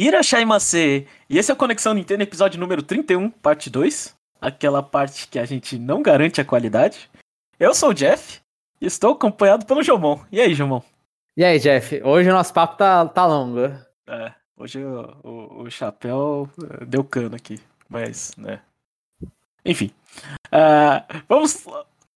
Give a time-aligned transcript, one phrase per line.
[0.00, 1.06] Irashaimase!
[1.28, 4.16] E esse é o Conexão Nintendo, episódio número 31, parte 2.
[4.40, 7.10] Aquela parte que a gente não garante a qualidade.
[7.58, 8.40] Eu sou o Jeff
[8.80, 10.18] e estou acompanhado pelo Jomon.
[10.32, 10.82] E aí, Jomon?
[11.36, 12.02] E aí, Jeff?
[12.02, 13.60] Hoje o nosso papo tá, tá longo.
[14.08, 18.62] É, hoje o, o, o chapéu eh, deu cano aqui, mas, né.
[19.66, 19.90] Enfim.
[20.46, 21.66] Uh, vamos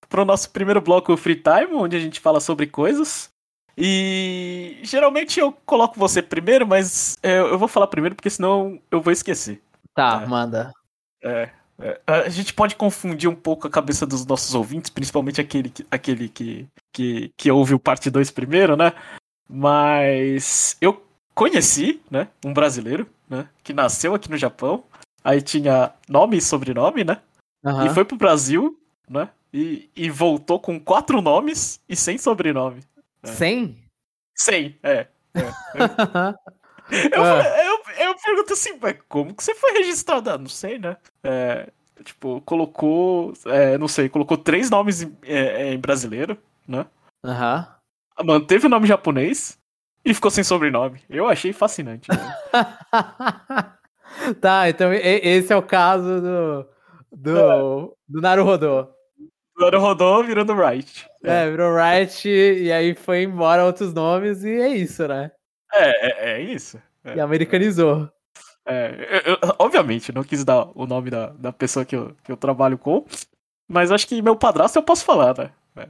[0.09, 3.31] para o nosso primeiro bloco Free Time, onde a gente fala sobre coisas.
[3.77, 9.01] E geralmente eu coloco você primeiro, mas é, eu vou falar primeiro porque senão eu
[9.01, 9.61] vou esquecer.
[9.95, 10.73] Tá, é, manda.
[11.23, 15.73] É, é, a gente pode confundir um pouco a cabeça dos nossos ouvintes, principalmente aquele,
[15.91, 18.93] aquele que, que, que ouve o parte 2 primeiro, né?
[19.49, 21.05] Mas eu
[21.35, 24.85] conheci, né, um brasileiro, né, que nasceu aqui no Japão,
[25.23, 27.21] aí tinha nome e sobrenome, né?
[27.65, 27.87] Uhum.
[27.87, 29.29] E foi pro Brasil, né?
[29.53, 32.81] E, e voltou com quatro nomes e sem sobrenome.
[33.25, 33.79] 100?
[33.79, 33.85] É.
[34.37, 34.91] 100, é.
[34.93, 35.09] é.
[37.17, 37.69] eu, é.
[37.69, 40.31] eu, eu, pergunto assim, mas como que você foi registrado?
[40.31, 40.97] Ah, não sei, né?
[41.23, 41.71] É,
[42.03, 46.87] tipo, colocou, é, não sei, colocou três nomes em, é, em brasileiro, né?
[47.25, 47.69] Aham.
[48.19, 48.27] Uhum.
[48.27, 49.59] Manteve o nome japonês
[50.05, 51.01] e ficou sem sobrenome.
[51.11, 52.09] Eu achei fascinante.
[52.09, 52.17] Né?
[54.41, 56.69] tá, então esse é o caso do,
[57.11, 58.89] do, do Naruhodô.
[59.57, 61.07] Rodou virando Right.
[61.25, 65.31] É, virou Right e aí foi embora outros nomes e é isso, né?
[65.73, 66.81] É, é, é isso.
[67.05, 67.17] É.
[67.17, 68.09] E americanizou.
[68.67, 72.33] É, eu, eu, obviamente, não quis dar o nome da, da pessoa que eu, que
[72.33, 73.05] eu trabalho com,
[73.69, 75.51] mas acho que meu padrasto eu posso falar, né?
[75.77, 75.89] É.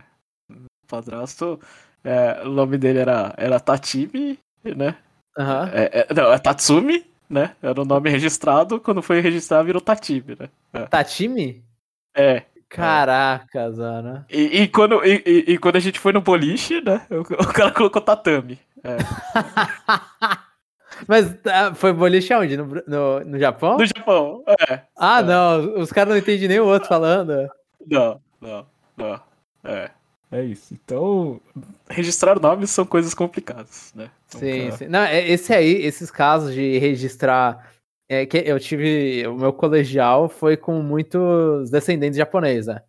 [0.88, 1.60] Padrasto,
[2.02, 4.96] é, o nome dele era, era Tatimi, né?
[5.36, 5.66] Uhum.
[5.72, 7.56] É, não, é Tatsumi, né?
[7.60, 10.48] Era o nome registrado, quando foi registrar virou Tatimi, né?
[10.72, 10.86] É.
[10.86, 11.64] Tatimi?
[12.14, 12.42] É.
[12.68, 14.26] Caracas, Ana.
[14.30, 17.06] E, e, quando, e, e, quando a gente foi no boliche, né?
[17.10, 18.58] O, o cara colocou tatame.
[18.82, 18.96] É.
[21.08, 22.56] Mas ah, foi boliche aonde?
[22.56, 23.76] No, no, no Japão?
[23.76, 24.80] No Japão, é.
[24.96, 25.22] Ah, é.
[25.22, 25.80] não.
[25.80, 27.48] Os caras não entendem nem o outro falando.
[27.86, 29.20] Não, não, não.
[29.64, 29.90] É.
[30.34, 30.74] É isso.
[30.74, 31.40] Então,
[31.88, 34.10] registrar nomes são coisas complicadas, né?
[34.26, 34.86] Então, sim, sim.
[34.88, 37.72] Não, é, esse aí, esses casos de registrar
[38.14, 39.26] é que eu tive.
[39.26, 42.82] O meu colegial foi com muitos descendentes japoneses, né?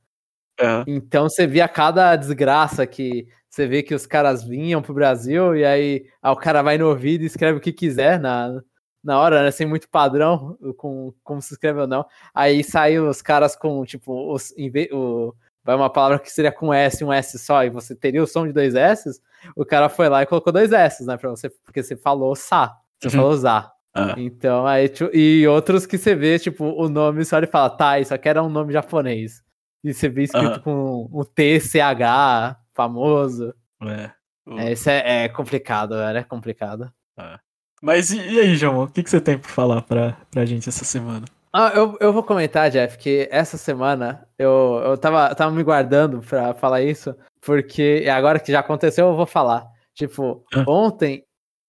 [0.60, 0.84] É.
[0.88, 5.64] Então você via cada desgraça que você vê que os caras vinham pro Brasil e
[5.66, 8.62] aí, aí o cara vai no ouvido e escreve o que quiser na,
[9.04, 9.52] na hora, né?
[9.52, 12.06] Sem muito padrão, com como se escreve ou não.
[12.34, 14.54] Aí saiu os caras com, tipo, os,
[14.92, 15.34] o,
[15.64, 18.46] vai uma palavra que seria com S um S só, e você teria o som
[18.46, 19.22] de dois S,
[19.56, 21.18] o cara foi lá e colocou dois S, né?
[21.18, 23.24] Pra você, porque você falou sa, você uhum.
[23.24, 23.75] falou za.
[23.96, 24.14] Ah.
[24.18, 28.14] Então, aí, e outros que você vê, tipo, o nome só ele fala, tá, isso
[28.14, 29.42] aqui era um nome japonês.
[29.82, 33.54] E você vê escrito com um TCH famoso.
[33.82, 34.12] É.
[34.58, 36.92] é isso é, é, complicado, velho, é complicado.
[37.18, 37.40] Ah.
[37.82, 40.68] Mas e, e, aí, João, o que, que você tem pra falar pra, pra gente
[40.68, 41.26] essa semana?
[41.54, 46.20] Ah, eu, eu vou comentar, Jeff, que essa semana eu, eu tava, tava me guardando
[46.20, 49.66] pra falar isso, porque agora que já aconteceu, eu vou falar.
[49.94, 50.66] Tipo, ah.
[50.68, 51.24] ontem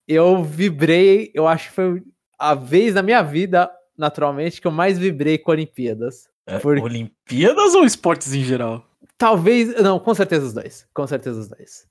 [0.09, 2.03] eu vibrei, eu acho que foi
[2.39, 6.29] a vez na minha vida, naturalmente, que eu mais vibrei com Olimpíadas.
[6.47, 6.83] É, porque...
[6.83, 8.85] Olimpíadas ou esportes em geral?
[9.19, 9.75] Talvez.
[9.83, 10.87] Não, com certeza os dois.
[10.93, 11.87] Com certeza os dois.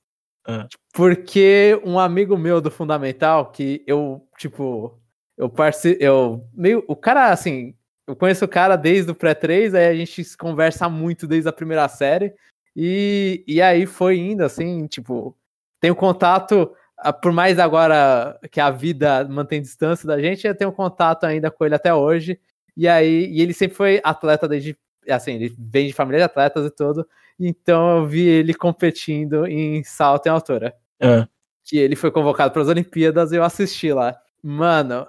[0.48, 0.68] Ah.
[0.94, 4.98] Porque um amigo meu do Fundamental, que eu, tipo,
[5.38, 6.08] eu participei.
[6.08, 6.48] Eu.
[6.54, 6.84] Meio.
[6.88, 7.76] O cara, assim.
[8.08, 11.88] Eu conheço o cara desde o pré-3, aí a gente conversa muito desde a primeira
[11.88, 12.36] série.
[12.76, 15.36] E, e aí foi indo, assim, tipo.
[15.82, 16.72] Tenho contato
[17.14, 21.66] por mais agora que a vida mantém distância da gente, eu tenho contato ainda com
[21.66, 22.40] ele até hoje.
[22.76, 24.78] E aí, e ele sempre foi atleta desde
[25.08, 27.08] assim, ele vem de família de atletas e tudo.
[27.40, 30.74] Então eu vi ele competindo em salto em altura.
[31.00, 31.28] É.
[31.64, 34.18] Que ele foi convocado para as Olimpíadas e eu assisti lá.
[34.42, 35.08] Mano,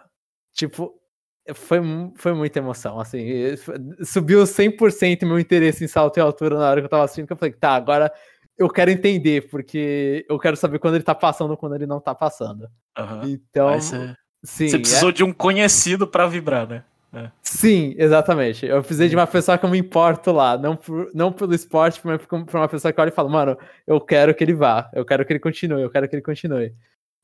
[0.52, 0.94] tipo,
[1.54, 1.78] foi,
[2.16, 3.24] foi muita emoção, assim,
[4.02, 7.32] subiu 100% meu interesse em salto em altura na hora que eu tava assistindo, que
[7.32, 8.12] eu falei, tá, agora
[8.58, 12.00] eu quero entender, porque eu quero saber quando ele tá passando ou quando ele não
[12.00, 12.68] tá passando.
[12.98, 13.22] Uhum.
[13.24, 13.80] Então.
[13.80, 14.16] Você,
[14.68, 15.12] você precisou é...
[15.12, 16.84] de um conhecido para vibrar, né?
[17.12, 17.30] É.
[17.40, 18.66] Sim, exatamente.
[18.66, 22.00] Eu precisei de uma pessoa que eu me importo lá, não, por, não pelo esporte,
[22.04, 25.04] mas por uma pessoa que olha e fala, mano, eu quero que ele vá, eu
[25.04, 26.74] quero que ele continue, eu quero que ele continue.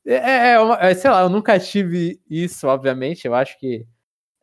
[0.05, 3.85] É, é, é, é sei lá, eu nunca tive isso, obviamente, eu acho que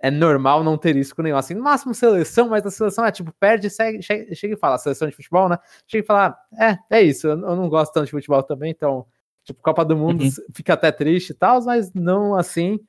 [0.02, 1.36] é normal não ter risco nenhum.
[1.36, 4.78] Assim, no máximo seleção, mas a seleção é tipo, perde, segue, chega, chega e fala,
[4.78, 5.58] seleção de futebol, né?
[5.86, 9.06] Chega e fala, é, é isso, eu, não gosto tanto de futebol também, então,
[9.44, 10.30] tipo, Copa do Mundo uhum.
[10.54, 12.80] fica até triste e tal, mas não assim.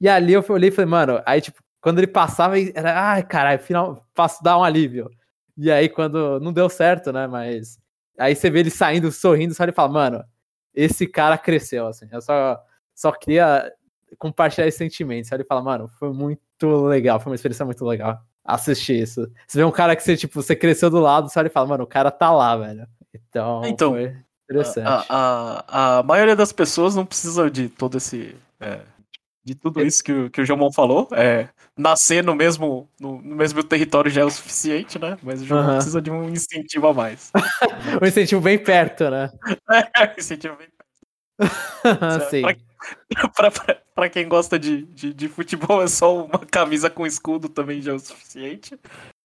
[0.00, 3.58] E ali eu olhei e falei, mano, aí, tipo, quando ele passava, era, ai, caralho,
[3.60, 5.10] final, passo, dá um alívio.
[5.56, 7.78] E aí, quando não deu certo, né, mas
[8.18, 10.24] aí você vê ele saindo, sorrindo, só ele fala, mano,
[10.74, 12.60] esse cara cresceu, assim, eu só,
[12.94, 13.70] só queria
[14.18, 15.26] compartilhar esse sentimento.
[15.26, 15.42] Sabe?
[15.42, 19.26] Ele fala, mano, foi muito legal, foi uma experiência muito legal assistir isso.
[19.46, 21.48] Você vê um cara que você, tipo, você cresceu do lado, sabe?
[21.48, 22.86] E fala, mano, o cara tá lá, velho.
[23.14, 24.14] Então, então foi
[24.48, 24.86] interessante.
[24.86, 28.36] A, a, a, maioria das pessoas não precisa de todo esse.
[28.60, 28.80] É,
[29.42, 31.08] de tudo isso que, o, que o Jomon falou.
[31.12, 35.16] É, nascer no mesmo, no, no, mesmo território já é o suficiente, né?
[35.22, 37.30] Mas o Jomon precisa de um incentivo a mais.
[38.02, 39.30] um incentivo bem perto, né?
[39.96, 40.68] É, um incentivo bem.
[42.30, 42.42] Sim.
[43.34, 47.48] Pra, pra, pra, quem gosta de, de, de futebol, é só uma camisa com escudo
[47.48, 48.78] também já é o suficiente.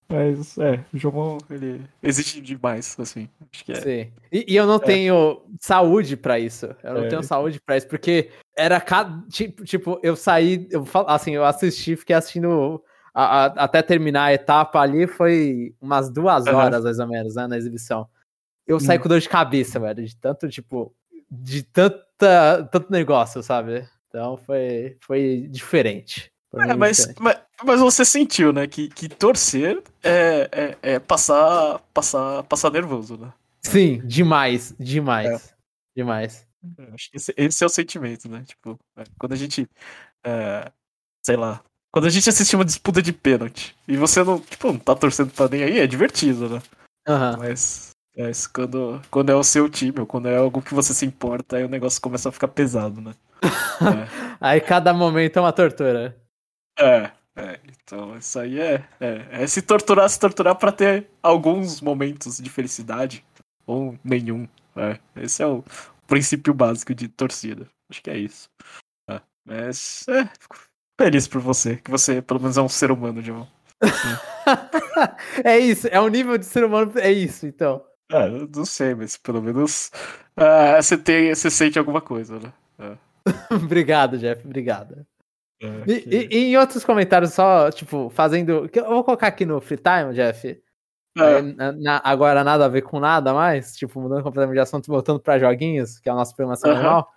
[0.08, 3.30] Mas, é, o Jomon, ele existe demais, assim.
[3.54, 3.76] Acho que é.
[3.76, 4.12] Sim.
[4.32, 4.80] E, e eu não é.
[4.80, 6.74] tenho saúde para isso.
[6.82, 7.08] Eu não é.
[7.10, 9.22] tenho saúde para isso, porque era cada.
[9.28, 12.82] Tipo, tipo, eu saí, eu assim, eu assisti, fiquei assistindo
[13.14, 16.86] a, a, até terminar a etapa ali, foi umas duas horas, uhum.
[16.86, 18.08] mais ou menos, né, na exibição.
[18.66, 19.02] Eu saí hum.
[19.02, 20.94] com dor de cabeça, velho, de tanto, tipo,
[21.30, 23.88] de tanta, tanto negócio, sabe?
[24.08, 26.32] Então foi, foi diferente.
[26.54, 32.42] É, mas, mas, mas, você sentiu, né, que, que torcer é, é, é, passar, passar,
[32.44, 33.32] passar nervoso, né?
[33.62, 35.42] Sim, demais, demais, é.
[35.96, 36.48] demais.
[36.80, 38.44] É, acho que esse, esse, é o sentimento, né?
[38.48, 39.70] Tipo, é, quando a gente,
[40.26, 40.72] é,
[41.24, 41.62] sei lá,
[41.92, 45.32] quando a gente assiste uma disputa de pênalti e você não, tipo, não tá torcendo
[45.32, 46.62] pra nem aí, é divertido, né?
[47.08, 47.38] Uhum.
[47.38, 51.06] Mas, mas quando, quando é o seu time ou quando é algo que você se
[51.06, 53.14] importa, aí o negócio começa a ficar pesado, né?
[54.40, 56.18] aí cada momento é uma tortura.
[56.78, 61.82] É, é, então isso aí é, é, é, se torturar, se torturar para ter alguns
[61.82, 63.24] momentos de felicidade
[63.66, 64.48] ou nenhum.
[64.76, 65.64] É, esse é o
[66.08, 67.68] princípio básico de torcida.
[67.90, 68.50] Acho que é isso.
[69.10, 70.58] É, mas é, fico
[71.00, 73.48] feliz por você, que você pelo menos é um ser humano, João.
[75.44, 77.89] é isso, é o nível de ser humano, é isso, então.
[78.12, 79.92] É, não sei, mas pelo menos
[80.38, 82.54] uh, você tem, você sente alguma coisa, né?
[82.80, 82.98] É.
[83.54, 85.06] obrigado, Jeff, obrigado.
[85.62, 88.70] É, e, e, e, em outros comentários, só, tipo, fazendo.
[88.74, 90.60] Eu vou colocar aqui no Free Time, Jeff.
[91.18, 91.42] É.
[91.42, 95.20] Na, na, agora nada a ver com nada mais, tipo, mudando completamente de assunto, voltando
[95.20, 97.10] para joguinhos, que é o nosso programação normal.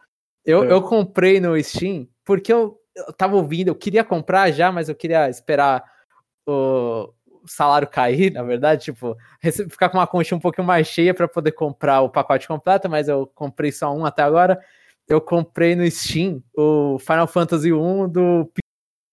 [0.44, 0.72] Eu, é.
[0.72, 4.94] eu comprei no Steam porque eu, eu tava ouvindo, eu queria comprar já, mas eu
[4.94, 5.84] queria esperar
[6.46, 7.12] o
[7.46, 9.16] salário cair, na verdade, tipo,
[9.70, 13.08] ficar com uma concha um pouquinho mais cheia para poder comprar o pacote completo, mas
[13.08, 14.60] eu comprei só um até agora
[15.08, 18.50] eu comprei no Steam o Final Fantasy 1 do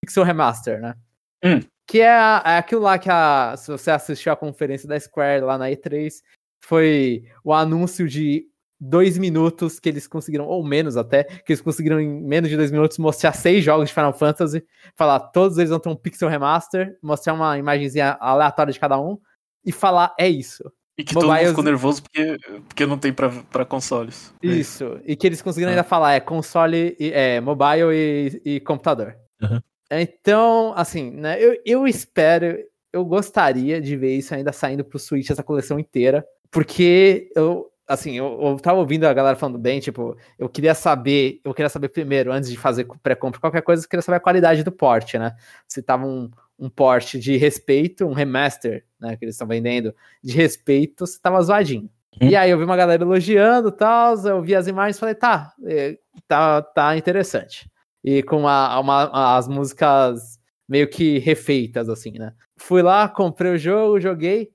[0.02, 0.96] Pixel Remaster, né?
[1.44, 1.60] Hum.
[1.88, 5.58] Que é, é, aquilo lá que a, se você assistiu a conferência da Square lá
[5.58, 6.22] na E3,
[6.64, 8.48] foi o anúncio de
[8.80, 12.72] dois minutos que eles conseguiram, ou menos até, que eles conseguiram em menos de dois
[12.72, 14.64] minutos mostrar seis jogos de Final Fantasy,
[14.96, 19.18] falar todos eles vão ter um Pixel Remaster, mostrar uma imagenzinha aleatória de cada um
[19.66, 20.64] e falar é isso.
[20.98, 21.32] E que Mobiles...
[21.32, 22.38] todo mundo ficou nervoso porque,
[22.68, 24.34] porque não tem para consoles.
[24.44, 25.00] É isso.
[25.06, 29.16] É e que eles conseguiram ainda falar, é console, é, mobile e, e computador.
[29.42, 29.62] Uhum.
[29.92, 32.58] Então, assim, né, eu, eu espero,
[32.92, 38.14] eu gostaria de ver isso ainda saindo pro Switch, essa coleção inteira, porque eu, assim,
[38.14, 41.90] eu, eu tava ouvindo a galera falando bem, tipo, eu queria saber, eu queria saber
[41.90, 45.36] primeiro, antes de fazer pré-compra qualquer coisa, eu queria saber a qualidade do porte, né?
[45.68, 49.94] Se tava um, um porte de respeito, um remaster, né, que eles estão vendendo,
[50.24, 51.90] de respeito, você tava zoadinho.
[52.22, 52.28] Hum.
[52.28, 55.16] E aí eu vi uma galera elogiando e tal, eu vi as imagens e falei,
[55.16, 55.98] tá, é,
[56.28, 57.68] tá, tá interessante.
[58.04, 62.34] E com uma, uma, as músicas meio que refeitas, assim, né?
[62.56, 64.52] Fui lá, comprei o jogo, joguei,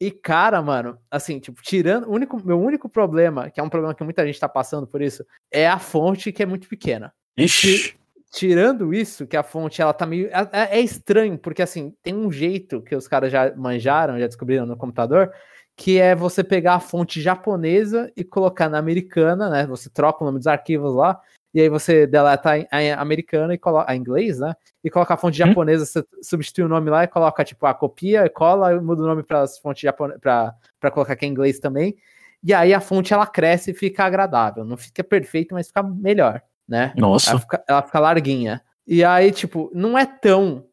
[0.00, 4.04] e cara, mano, assim, tipo, tirando, único, meu único problema, que é um problema que
[4.04, 7.12] muita gente tá passando por isso, é a fonte que é muito pequena.
[7.36, 7.96] Ixi
[8.36, 10.28] tirando isso, que a fonte ela tá meio.
[10.28, 14.26] É, é, é, estranho, porque assim, tem um jeito que os caras já manjaram, já
[14.26, 15.32] descobriram no computador,
[15.74, 19.66] que é você pegar a fonte japonesa e colocar na americana, né?
[19.66, 21.18] Você troca o nome dos arquivos lá,
[21.56, 23.90] e aí você deleta a, americana e coloca.
[23.90, 24.54] a inglês, né?
[24.84, 25.46] E coloca a fonte hum?
[25.46, 29.22] japonesa, você substitui o nome lá e coloca, tipo, a copia, cola muda o nome
[29.22, 31.96] para as fontes japonesas, para colocar que é inglês também.
[32.42, 34.64] E aí a fonte ela cresce e fica agradável.
[34.64, 36.92] Não fica perfeito, mas fica melhor né?
[36.96, 37.30] Nossa.
[37.30, 38.62] Ela fica, ela fica larguinha.
[38.86, 40.66] E aí, tipo, não é tão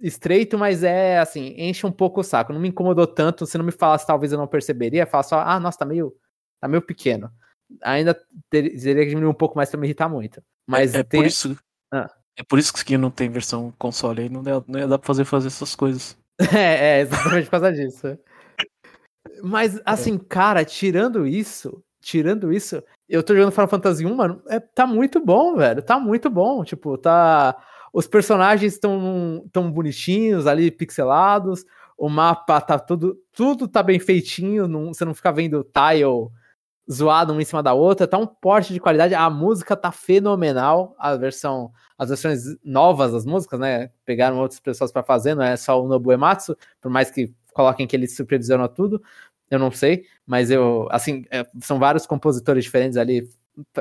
[0.00, 2.52] estreito, mas é assim, enche um pouco o saco.
[2.52, 3.46] Não me incomodou tanto.
[3.46, 5.06] Se não me falasse, talvez eu não perceberia.
[5.06, 6.14] Fala só, ah, nossa, tá meio,
[6.60, 7.30] tá meio pequeno.
[7.82, 8.14] Ainda
[8.50, 10.42] ter, teria que diminuir um pouco mais pra me irritar muito.
[10.66, 11.20] Mas é, é tem...
[11.20, 11.56] por isso.
[11.92, 12.10] Ah.
[12.38, 15.06] É por isso que não tem versão console aí, não, dá, não ia dar pra
[15.06, 16.18] fazer, fazer essas coisas.
[16.54, 18.18] é, é, exatamente por causa disso.
[19.42, 24.60] Mas, assim, cara, tirando isso, tirando isso, eu tô jogando Final Fantasy 1, mano, é,
[24.60, 25.82] tá muito bom, velho.
[25.82, 26.64] Tá muito bom.
[26.64, 27.56] Tipo, tá.
[27.92, 31.64] Os personagens estão tão bonitinhos ali, pixelados.
[31.96, 33.16] O mapa tá tudo.
[33.32, 34.68] Tudo tá bem feitinho.
[34.68, 36.04] Não, você não fica vendo tile
[36.90, 40.94] zoado uma em cima da outra, tá um porte de qualidade, a música tá fenomenal,
[40.98, 43.90] a versão, as versões novas das músicas, né?
[44.04, 47.86] Pegaram outras pessoas para fazer, não é só o Nobu Ematsu, por mais que coloquem
[47.86, 49.02] que ele supervisionou tudo,
[49.50, 53.28] eu não sei, mas eu, assim, é, são vários compositores diferentes ali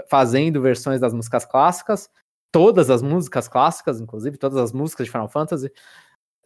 [0.09, 2.09] fazendo versões das músicas clássicas,
[2.51, 5.71] todas as músicas clássicas, inclusive, todas as músicas de Final Fantasy,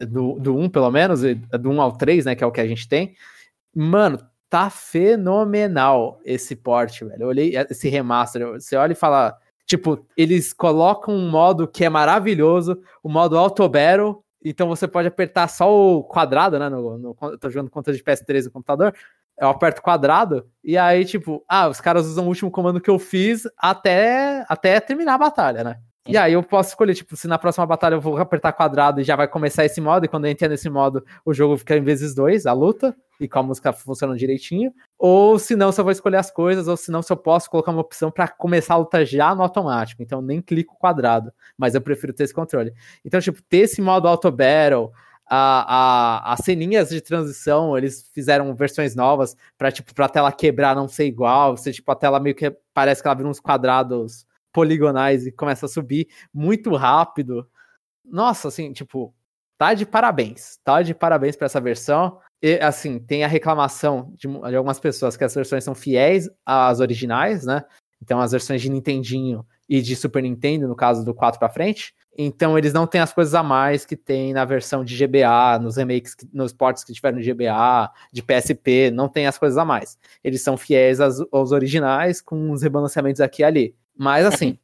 [0.00, 2.66] do, do 1 pelo menos, do 1 ao 3, né, que é o que a
[2.66, 3.14] gente tem.
[3.74, 4.18] Mano,
[4.50, 7.22] tá fenomenal esse porte, velho.
[7.22, 11.88] Eu olhei esse remaster, você olha e fala, tipo, eles colocam um modo que é
[11.88, 13.62] maravilhoso, o modo Auto
[14.44, 16.68] então você pode apertar só o quadrado, né?
[16.68, 18.94] No, no, eu tô jogando conta de PS3 no computador.
[19.38, 22.98] Eu aperto quadrado e aí, tipo, ah, os caras usam o último comando que eu
[22.98, 25.78] fiz até, até terminar a batalha, né?
[26.08, 29.04] E aí eu posso escolher, tipo, se na próxima batalha eu vou apertar quadrado e
[29.04, 31.82] já vai começar esse modo, e quando eu entrar nesse modo, o jogo fica em
[31.82, 34.72] vezes dois, a luta, e com a música funcionando direitinho.
[34.98, 37.50] Ou se não, se eu vou escolher as coisas, ou se não, se eu posso
[37.50, 40.02] colocar uma opção para começar a luta já no automático.
[40.02, 42.72] Então nem clico quadrado, mas eu prefiro ter esse controle.
[43.04, 44.90] Então, tipo, ter esse modo auto battle,
[45.28, 50.74] a, a, as ceninhas de transição, eles fizeram versões novas para tipo, pra tela quebrar
[50.74, 54.26] não ser igual, você, tipo, a tela meio que parece que ela vira uns quadrados
[54.52, 57.48] poligonais e começa a subir muito rápido.
[58.04, 59.14] Nossa, assim, tipo,
[59.56, 60.58] tá de parabéns.
[60.64, 62.18] Tá de parabéns para essa versão.
[62.42, 66.80] E, assim, tem a reclamação de, de, algumas pessoas que as versões são fiéis às
[66.80, 67.62] originais, né?
[68.02, 71.94] Então, as versões de Nintendinho e de Super Nintendo, no caso do 4 para frente.
[72.16, 75.76] Então, eles não têm as coisas a mais que tem na versão de GBA, nos
[75.76, 79.98] remakes, nos ports que tiveram no GBA, de PSP, não tem as coisas a mais.
[80.24, 83.74] Eles são fiéis aos, aos originais, com uns rebalanceamentos aqui e ali.
[84.00, 84.58] Mas assim,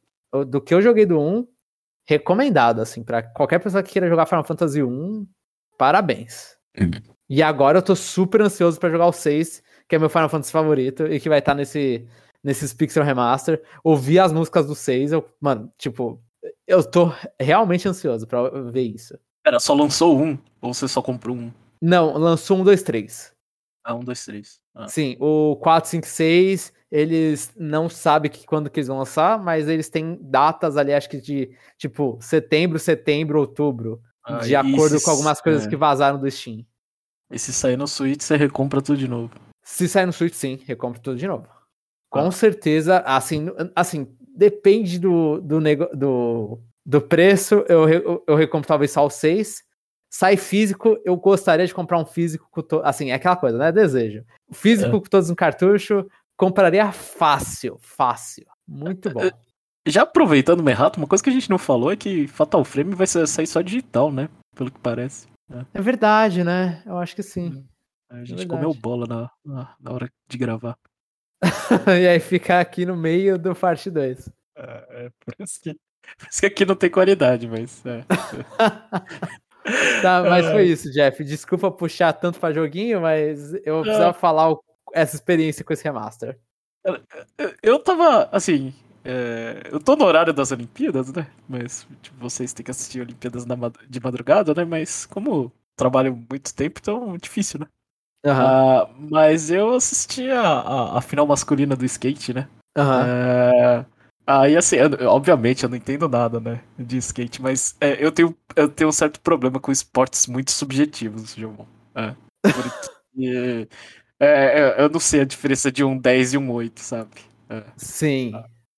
[0.47, 1.47] do que eu joguei do 1,
[2.07, 5.27] recomendado, assim, para qualquer pessoa que queira jogar Final Fantasy 1,
[5.77, 6.57] parabéns.
[6.75, 6.89] Uhum.
[7.29, 10.51] E agora eu tô super ansioso para jogar o 6, que é meu Final Fantasy
[10.51, 12.07] favorito e que vai estar tá nesse
[12.43, 13.61] nesses Pixel Remaster.
[13.83, 16.19] Ouvir as músicas do 6, eu, mano, tipo,
[16.65, 19.19] eu tô realmente ansioso para ver isso.
[19.43, 20.35] Pera, só lançou um?
[20.61, 21.51] Ou você só comprou um?
[21.79, 23.31] Não, lançou um, dois, três.
[23.83, 24.59] Ah, um, dois, três.
[24.73, 24.87] Ah.
[24.87, 29.67] Sim, o 4, 5, 6 eles não sabem que, quando que eles vão lançar, mas
[29.67, 35.05] eles têm datas ali, acho que de tipo setembro, setembro, outubro, ah, de acordo se,
[35.05, 35.69] com algumas coisas é.
[35.69, 36.65] que vazaram do Steam.
[37.31, 39.31] E se sair no Switch, você recompra tudo de novo.
[39.63, 41.47] Se sair no Switch, sim, recompra tudo de novo.
[42.09, 42.31] Com ah.
[42.31, 45.59] certeza, assim, assim, depende do, do,
[45.93, 49.65] do, do preço, eu, eu, eu recompro talvez só o 6.
[50.09, 52.81] Sai físico, eu gostaria de comprar um físico com to...
[52.81, 53.73] assim, é aquela coisa, né?
[53.73, 54.23] Desejo.
[54.53, 54.91] Físico é.
[54.91, 58.45] com todos no cartucho, compraria fácil, fácil.
[58.67, 59.21] Muito bom.
[59.87, 62.93] Já aproveitando o errado, uma coisa que a gente não falou é que Fatal Frame
[62.93, 64.29] vai sair só digital, né?
[64.53, 65.27] Pelo que parece.
[65.49, 66.83] É, é verdade, né?
[66.85, 67.65] Eu acho que sim.
[68.11, 70.77] É, a gente é comeu bola na, na, na, hora de gravar.
[72.01, 74.29] e aí ficar aqui no meio do parte 2.
[74.57, 74.61] É,
[75.05, 77.85] é, por, isso que, por isso que aqui não tem qualidade, mas.
[77.85, 78.03] É.
[80.01, 81.23] tá, mas foi isso, Jeff.
[81.23, 84.61] Desculpa puxar tanto pra joguinho, mas eu precisava falar o
[85.01, 86.39] essa experiência com esse remaster?
[87.61, 88.73] Eu tava, assim,
[89.03, 91.27] é, eu tô no horário das Olimpíadas, né?
[91.47, 93.45] Mas tipo, vocês têm que assistir Olimpíadas
[93.89, 94.65] de madrugada, né?
[94.65, 97.67] Mas como trabalho muito tempo, então é difícil, né?
[98.25, 98.33] Uhum.
[98.33, 102.49] Uh, mas eu assisti a, a, a, final masculina do skate, né?
[102.77, 103.01] Uhum.
[103.05, 103.85] É,
[104.25, 106.61] aí, assim, eu, obviamente eu não entendo nada, né?
[106.77, 111.35] De skate, mas é, eu, tenho, eu tenho um certo problema com esportes muito subjetivos,
[111.35, 111.65] João.
[111.95, 113.69] É, porque
[114.19, 117.11] é, é, eu não sei a diferença de um 10 e um 8, sabe?
[117.49, 117.63] É.
[117.75, 118.33] Sim.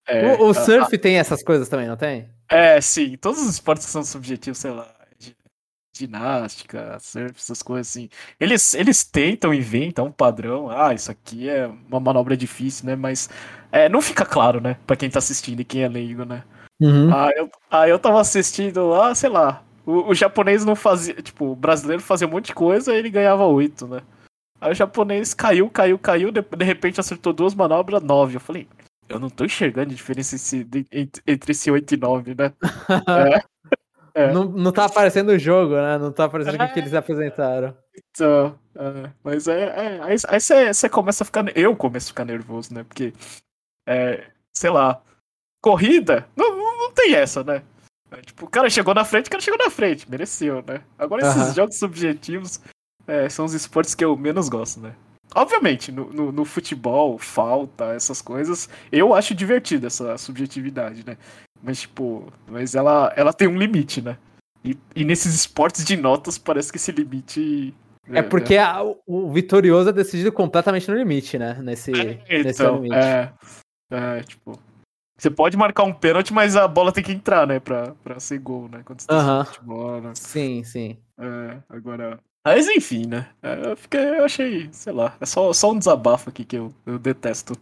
[0.07, 2.29] É, o, o, surf tem essas coisas também, não tem?
[2.49, 3.15] É, sim.
[3.17, 4.87] Todos os esportes que são subjetivos, sei lá,
[5.99, 8.09] ginástica, surf, essas coisas assim.
[8.39, 10.69] Eles, eles tentam inventar um padrão.
[10.69, 12.95] Ah, isso aqui é uma manobra difícil, né?
[12.95, 13.29] Mas
[13.71, 14.77] é, não fica claro, né?
[14.87, 16.43] Pra quem tá assistindo e quem é leigo, né?
[16.79, 17.13] Uhum.
[17.13, 19.63] Ah, eu, ah, eu tava assistindo lá, sei lá.
[19.85, 21.15] O, o japonês não fazia.
[21.15, 24.01] Tipo, o brasileiro fazia um monte de coisa e ele ganhava 8, né?
[24.61, 28.35] Aí o japonês caiu, caiu, caiu, de, de repente acertou duas manobras, nove.
[28.35, 28.67] Eu falei,
[29.07, 30.85] eu não tô enxergando a diferença entre,
[31.25, 32.53] entre esse 8 e 9, né?
[34.15, 34.33] é, é.
[34.33, 35.97] Não, não tá aparecendo o jogo, né?
[35.97, 36.97] Não tá aparecendo o que, que eles é.
[36.97, 37.75] apresentaram.
[37.95, 40.15] Então, é, mas é, é aí,
[40.73, 41.45] você, começa a ficar.
[41.57, 42.83] Eu começo a ficar nervoso, né?
[42.83, 43.13] Porque,
[43.87, 45.01] é, sei lá,
[45.61, 47.63] corrida, não, não tem essa, né?
[48.11, 50.81] É, tipo, o cara chegou na frente, o cara chegou na frente, mereceu, né?
[50.97, 52.59] Agora esses jogos subjetivos,
[53.09, 54.93] é, são os esportes que eu menos gosto, né?
[55.35, 61.17] Obviamente, no, no, no, futebol, falta, essas coisas, eu acho divertido essa subjetividade, né?
[61.61, 64.17] Mas, tipo, mas ela, ela tem um limite, né?
[64.63, 67.73] E, e nesses esportes de notas parece que esse limite
[68.11, 71.53] É porque a, o vitorioso é decidido completamente no limite, né?
[71.61, 72.95] Nesse, É, nesse então, limite.
[72.95, 73.33] é,
[73.91, 74.59] é, tipo.
[75.17, 77.59] Você pode marcar um pênalti, mas a bola tem que entrar, né?
[77.59, 78.81] Pra, pra ser gol, né?
[78.85, 79.45] Quando você tá Aham.
[79.45, 80.11] futebol, né?
[80.15, 80.97] Sim, sim.
[81.19, 82.19] É, agora.
[82.55, 83.29] Mas enfim, né?
[83.43, 86.73] É, Eu, fiquei, eu achei, sei lá, é só, só um desabafo aqui que eu,
[86.85, 87.53] eu detesto.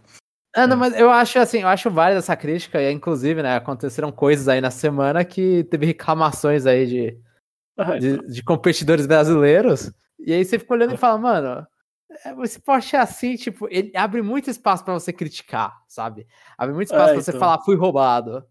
[0.56, 0.80] Ah, não, É.
[0.80, 4.62] mas eu acho assim, eu acho válida essa crítica, e inclusive, né, aconteceram coisas aí
[4.62, 7.18] na semana que teve reclamações aí de,
[7.78, 11.68] Ah, de, de competidores brasileiros, e aí você fica olhando e fala, mano,
[12.26, 16.26] é, o esporte é assim, tipo, ele abre muito espaço pra você criticar, sabe?
[16.58, 17.40] Abre muito espaço É, pra você então.
[17.42, 18.44] falar, fui roubado.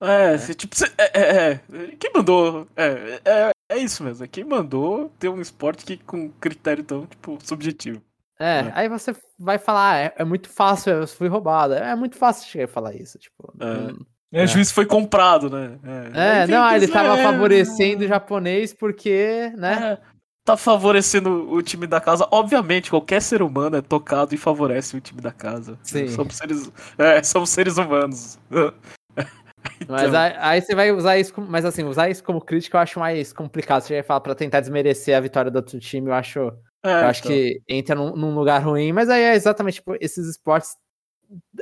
[0.00, 1.58] É, você, tipo, você- é, é, é,
[1.98, 2.66] quem mandou?
[2.76, 7.06] É, é, é isso mesmo, é quem mandou ter um esporte que com critério tão,
[7.06, 8.00] tipo, subjetivo.
[8.40, 8.72] É, É.
[8.74, 11.74] aí você vai falar, ah, é, é muito fácil, eu fui roubado.
[11.74, 13.52] É muito fácil chegar e falar isso, tipo.
[13.60, 13.64] É.
[13.64, 13.98] hum,
[14.32, 14.44] É, É.
[14.44, 15.78] o juiz foi comprado, né?
[16.14, 19.92] É, Enfim, não, ele mas tava é, favorecendo o japonês porque, né?
[19.94, 22.28] é, tá favorecendo o time da casa.
[22.30, 25.78] Obviamente, qualquer ser humano é tocado e favorece o time da casa.
[25.82, 26.08] Sim.
[26.08, 28.38] Somos seres, é, somos seres humanos.
[29.88, 31.46] Mas Então, aí, aí você vai usar isso como.
[31.48, 33.82] Mas assim, usar isso como crítica eu acho mais complicado.
[33.82, 36.40] Você vai falar pra tentar desmerecer a vitória do outro time, eu acho.
[36.82, 37.32] é, eu acho então.
[37.32, 40.76] que entra num, num lugar ruim, mas aí é exatamente tipo, esses esportes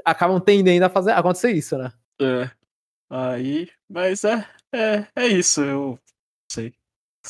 [0.04, 1.92] acabam tendendo a fazer acontecer isso, né?
[2.20, 2.50] É.
[3.10, 5.98] Aí, mas é, é, é isso, eu
[6.50, 6.72] sei.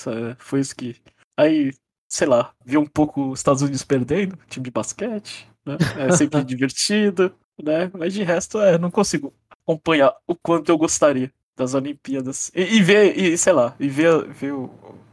[0.06, 0.96] É- foi isso que.
[1.38, 1.72] Aí,
[2.08, 5.76] sei lá, vi um pouco os Estados Unidos perdendo, time de basquete, né?
[5.98, 7.90] É sempre divertido, né?
[7.92, 9.34] Mas de resto, é, não consigo
[9.66, 12.50] acompanhar o quanto eu gostaria das Olimpíadas.
[12.54, 14.54] E, e ver, e, sei lá, e ver, ver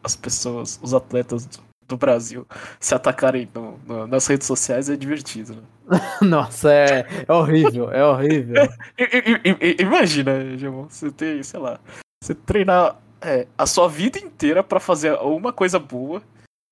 [0.04, 2.46] as pessoas, os atletas do, do Brasil
[2.80, 5.62] se atacarem no- no- nas redes sociais é divertido, né?
[6.22, 8.56] Nossa, é, é horrível, é horrível.
[9.80, 11.80] Imagina, Gemon, você tem, sei lá,
[12.24, 16.22] você treinar é, a sua vida inteira pra fazer uma coisa boa,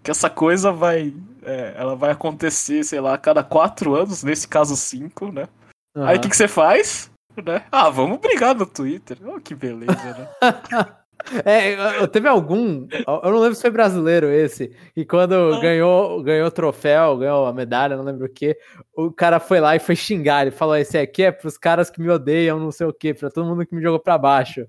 [0.04, 4.48] que essa coisa vai, é, ela vai acontecer, sei lá, a cada quatro anos, nesse
[4.48, 5.48] caso cinco, né?
[5.96, 7.11] Aí o que, que você faz?
[7.46, 7.66] Né?
[7.72, 9.18] Ah, vamos brigar no Twitter.
[9.26, 10.28] Oh, que beleza, né?
[11.46, 12.88] É, teve algum.
[13.24, 14.76] Eu não lembro se foi brasileiro esse.
[14.96, 18.58] E quando ganhou, ganhou o troféu, ganhou a medalha, não lembro o que.
[18.96, 20.41] O cara foi lá e foi xingar.
[20.41, 23.30] Ele falou: Esse aqui é pros caras que me odeiam, não sei o que, pra
[23.30, 24.65] todo mundo que me jogou pra baixo.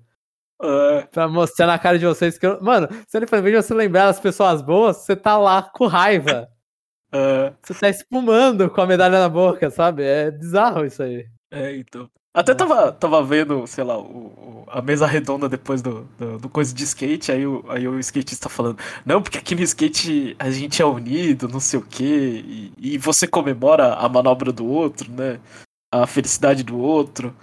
[0.61, 2.61] É, Pra mostrar na cara de vocês que eu.
[2.61, 6.47] Mano, se ele foi você lembrar das pessoas boas, você tá lá com raiva.
[7.11, 10.03] é, Você tá espumando com a medalha na boca, sabe?
[10.03, 11.25] É bizarro isso aí.
[11.51, 12.07] é, então.
[12.33, 16.49] Até tava, tava vendo, sei lá, o, o- a mesa redonda depois do, do, do
[16.49, 20.49] coisa de skate, aí o, aí o skatista falando, não, porque aqui no skate a
[20.49, 25.11] gente é unido, não sei o quê, e, e você comemora a manobra do outro,
[25.11, 25.39] né?
[25.93, 27.35] A felicidade do outro.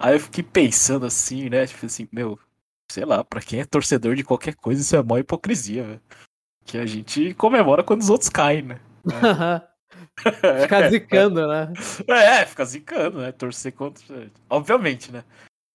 [0.00, 1.66] Aí eu fiquei pensando assim, né?
[1.66, 2.38] Tipo assim, meu,
[2.90, 6.00] sei lá, pra quem é torcedor de qualquer coisa, isso é mó hipocrisia, velho.
[6.64, 8.80] Que a gente comemora quando os outros caem, né?
[10.62, 11.72] Ficar zicando, né?
[12.08, 13.32] É, fica zicando, né?
[13.32, 14.30] Torcer contra.
[14.48, 15.24] Obviamente, né?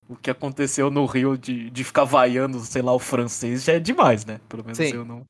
[0.09, 3.79] O que aconteceu no Rio de, de ficar vaiando, sei lá, o francês já é
[3.79, 4.39] demais, né?
[4.47, 4.93] Pelo menos Sim.
[4.93, 5.25] eu não.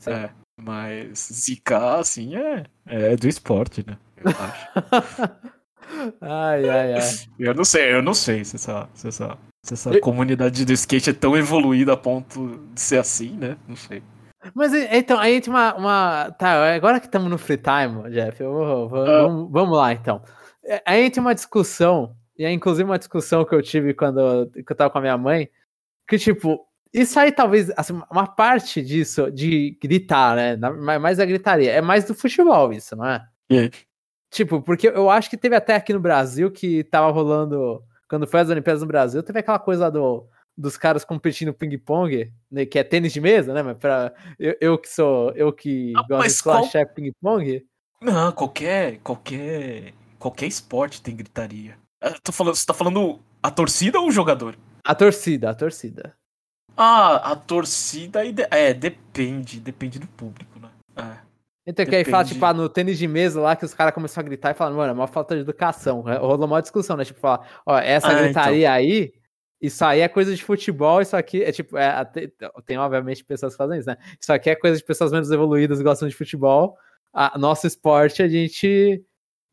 [0.00, 0.10] Sim.
[0.10, 0.30] É.
[0.60, 3.96] Mas zicar, assim, é, é do esporte, né?
[4.16, 4.68] Eu acho.
[6.20, 7.00] ai, ai, ai.
[7.38, 11.10] eu não sei, eu não sei se essa, se essa, se essa comunidade do skate
[11.10, 13.56] é tão evoluída a ponto de ser assim, né?
[13.68, 14.02] Não sei.
[14.54, 16.30] Mas então, aí tem uma, uma.
[16.32, 19.22] Tá, agora que estamos no free time, Jeff, eu Ah.
[19.22, 20.22] vamos, vamos lá então.
[20.64, 24.50] É, Aí tem uma discussão, e é inclusive uma discussão que eu tive quando eu,
[24.50, 25.48] que eu tava com a minha mãe,
[26.06, 30.56] que tipo, isso aí talvez, assim, uma parte disso, de gritar, né?
[30.98, 33.26] mais a gritaria, é mais do futebol isso, não é?
[33.50, 33.70] Aí?
[34.30, 37.82] Tipo, porque eu acho que teve até aqui no Brasil que tava rolando.
[38.08, 40.26] Quando foi as Olimpíadas no Brasil, teve aquela coisa do,
[40.58, 43.62] dos caras competindo ping-pong, né, que é tênis de mesa, né?
[43.62, 45.30] Mas pra, eu, eu que sou.
[45.36, 47.64] Eu que Ah, gosto de mas qual- squash ping-pong.
[48.02, 51.76] Não, qualquer, qualquer, qualquer esporte tem gritaria.
[52.02, 54.56] Ah, tô falando, você tá falando a torcida ou o jogador?
[54.84, 56.14] A torcida, a torcida.
[56.76, 60.68] Ah, a torcida de- é, depende, depende do público, né?
[60.96, 61.28] É.
[61.66, 64.24] Então, que aí fala, tipo, ah, no tênis de mesa lá, que os caras começaram
[64.26, 66.02] a gritar e falaram, mano, é uma falta de educação.
[66.04, 66.16] né?
[66.16, 67.04] Rolou uma discussão, né?
[67.04, 69.12] Tipo, falar, ó, essa Ah, gritaria aí,
[69.60, 72.04] isso aí é coisa de futebol, isso aqui é tipo, é,
[72.64, 73.96] tem obviamente pessoas que fazem isso, né?
[74.20, 76.76] Isso aqui é coisa de pessoas menos evoluídas que gostam de futebol.
[77.12, 79.02] A, nosso esporte, a gente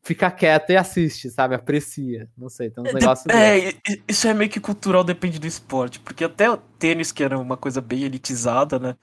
[0.04, 1.56] fica quieto e assiste, sabe?
[1.56, 2.30] Aprecia.
[2.38, 3.26] Não sei, tem uns negócios.
[3.34, 5.98] É, e- e- isso é meio que cultural, depende do esporte.
[5.98, 8.96] Porque até o tênis, que era uma coisa bem elitizada, né?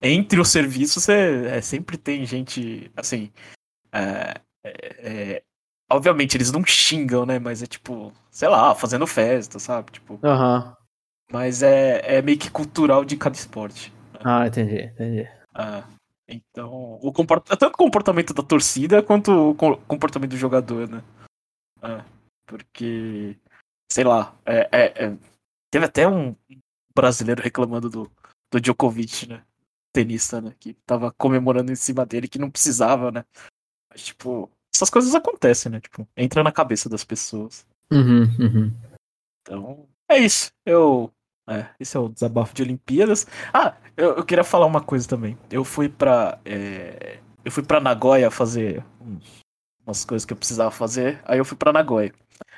[0.00, 3.30] Entre os serviços, é, é, sempre tem gente, assim.
[3.92, 5.42] é, é, é,
[5.90, 7.38] obviamente, eles não xingam, né?
[7.38, 9.92] Mas é tipo, sei lá, fazendo festa, sabe?
[9.92, 10.76] Tipo, Aham.
[11.30, 13.92] mas é, é meio que cultural de cada esporte.
[14.24, 15.28] Ah, entendi, entendi.
[15.54, 15.84] Ah,
[16.28, 17.46] Então, o comport...
[17.46, 21.02] tanto o comportamento da torcida quanto o comportamento do jogador, né?
[21.82, 22.04] É,
[22.46, 23.36] porque,
[23.92, 25.16] sei lá, é, é, é,
[25.70, 26.34] teve até um
[26.94, 28.10] brasileiro reclamando do,
[28.50, 29.44] do Djokovic, né?
[29.92, 30.54] Tenista, né?
[30.58, 33.24] Que tava comemorando em cima dele que não precisava, né?
[33.90, 35.80] Mas, tipo, essas coisas acontecem, né?
[35.80, 37.66] Tipo, entra na cabeça das pessoas.
[37.90, 38.72] Uhum, uhum.
[39.42, 40.50] Então, é isso.
[40.64, 41.10] Eu.
[41.48, 43.26] É, esse é o desabafo de Olimpíadas.
[43.52, 45.38] Ah, eu, eu queria falar uma coisa também.
[45.50, 46.38] Eu fui pra.
[46.44, 48.84] É, eu fui pra Nagoya fazer
[49.86, 51.20] umas coisas que eu precisava fazer.
[51.24, 52.12] Aí eu fui pra Nagoya.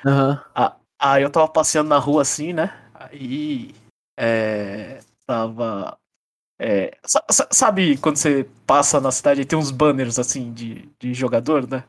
[0.04, 0.38] Uhum.
[0.54, 2.74] Ah, aí eu tava passeando na rua assim, né?
[2.94, 3.74] Aí.
[4.18, 5.98] É, tava.
[6.60, 6.98] É,
[7.52, 11.84] sabe quando você passa na cidade e tem uns banners assim de, de jogador, né?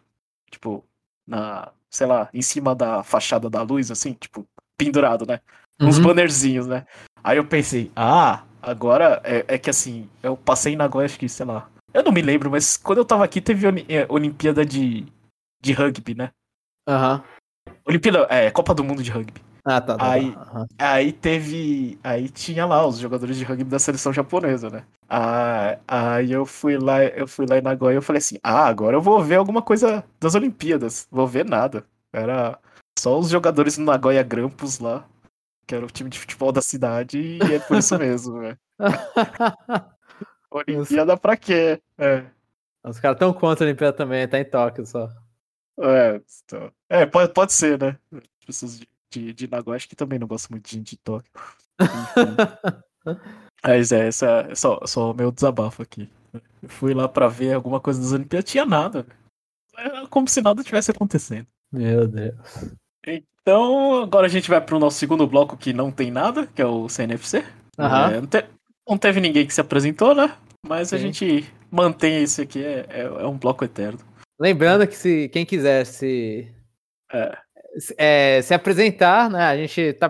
[0.49, 0.83] Tipo,
[1.27, 5.39] na, sei lá, em cima da fachada da luz, assim, tipo, pendurado, né?
[5.79, 6.03] Uns uhum.
[6.03, 6.85] bannerzinhos, né?
[7.23, 11.29] Aí eu pensei, ah, agora é, é, que assim, eu passei na Goiás, acho que,
[11.29, 11.69] sei lá.
[11.93, 15.05] Eu não me lembro, mas quando eu tava aqui teve é, Olimpíada de,
[15.61, 16.31] de rugby, né?
[16.87, 17.23] Aham.
[17.67, 17.73] Uhum.
[17.85, 19.41] Olimpíada, é, Copa do Mundo de rugby.
[19.69, 19.95] Ah, tá.
[19.97, 20.51] tá aí, tá.
[20.59, 20.65] Uhum.
[20.79, 21.99] aí teve.
[22.03, 24.83] Aí tinha lá os jogadores de rugby da seleção japonesa, né?
[25.07, 28.65] Ah, aí eu fui lá, eu fui lá em Nagoya e eu falei assim: ah,
[28.65, 31.07] agora eu vou ver alguma coisa das Olimpíadas.
[31.11, 31.85] Vou ver nada.
[32.11, 32.57] Era
[32.97, 35.05] só os jogadores do Nagoya Grampus lá,
[35.67, 38.57] que era o time de futebol da cidade, e é por isso mesmo, né?
[40.49, 41.79] Olimpíada pra quê?
[41.95, 42.25] É.
[42.83, 45.07] Os caras tão contra a Olimpíada também, tá em Tóquio só.
[45.79, 47.97] É, então, é pode, pode ser, né?
[48.11, 50.97] As pessoas de, de, de Nagoya acho que também não gostam muito de gente de
[50.97, 51.31] Tóquio.
[53.63, 56.09] Mas é, essa é só, só o meu desabafo aqui.
[56.61, 59.05] Eu fui lá pra ver alguma coisa das Olimpíadas, tinha nada.
[59.77, 61.47] Era como se nada tivesse acontecendo.
[61.71, 62.35] Meu Deus.
[63.05, 66.65] Então, agora a gente vai pro nosso segundo bloco que não tem nada, que é
[66.65, 67.43] o CNFC.
[67.77, 67.85] Uhum.
[67.85, 68.45] É, não, te,
[68.87, 70.35] não, teve ninguém que se apresentou, né?
[70.65, 70.95] Mas Sim.
[70.95, 73.99] a gente mantém esse aqui, é, é, é, um bloco eterno.
[74.39, 76.51] Lembrando que se quem quiser se,
[77.97, 78.37] é.
[78.37, 78.41] é.
[78.41, 79.43] se apresentar, né?
[79.43, 80.09] A gente tá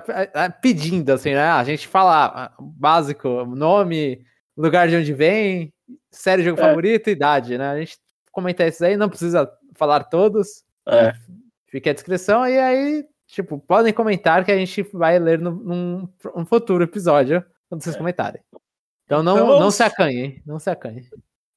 [0.61, 1.43] pedindo, assim, né?
[1.43, 4.23] A gente falar ah, básico, nome,
[4.55, 5.73] lugar de onde vem,
[6.11, 6.63] série, jogo é.
[6.63, 7.69] favorito, idade, né?
[7.69, 7.97] A gente
[8.31, 10.63] comentar isso aí, não precisa falar todos.
[10.87, 11.13] É.
[11.67, 16.09] Fica a descrição e aí, tipo, podem comentar que a gente vai ler no, num,
[16.35, 17.97] num futuro episódio quando vocês é.
[17.97, 18.41] comentarem.
[19.05, 21.07] Então não, então, não se acanhem, não se acanhem.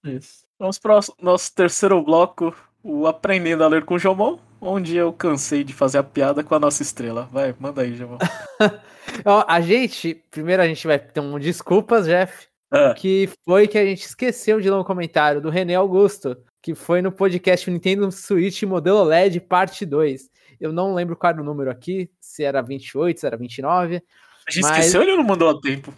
[0.05, 0.47] Isso.
[0.59, 5.13] Vamos para o nosso terceiro bloco, o Aprendendo a Ler com o Jomon, onde eu
[5.13, 7.29] cansei de fazer a piada com a nossa estrela.
[7.33, 8.17] Vai, manda aí, Jomon.
[9.49, 12.95] a gente, primeiro a gente vai ter um desculpas, Jeff, ah.
[12.95, 17.03] que foi que a gente esqueceu de ler um comentário do René Augusto, que foi
[17.03, 20.31] no podcast Nintendo Switch modelo LED parte 2.
[20.61, 23.97] Eu não lembro qual era o número aqui, se era 28, se era 29.
[23.97, 24.79] A gente mas...
[24.79, 25.93] esqueceu ele não mandou a tempo?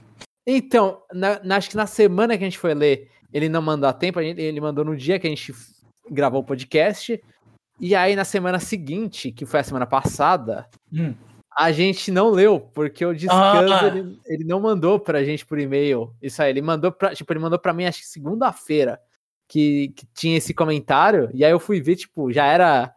[0.46, 3.88] Então, na, na, acho que na semana que a gente foi ler, ele não mandou
[3.88, 5.55] a tempo, gente, ele mandou no dia que a gente
[6.11, 7.20] gravou o podcast.
[7.78, 11.14] E aí, na semana seguinte, que foi a semana passada, hum.
[11.56, 13.87] a gente não leu, porque o descanso ah.
[13.87, 16.14] ele, ele, não mandou pra gente por e-mail.
[16.22, 19.00] Isso aí, ele mandou pra, tipo, ele mandou pra mim, acho que segunda-feira
[19.48, 22.94] que, que tinha esse comentário, e aí eu fui ver, tipo, já era,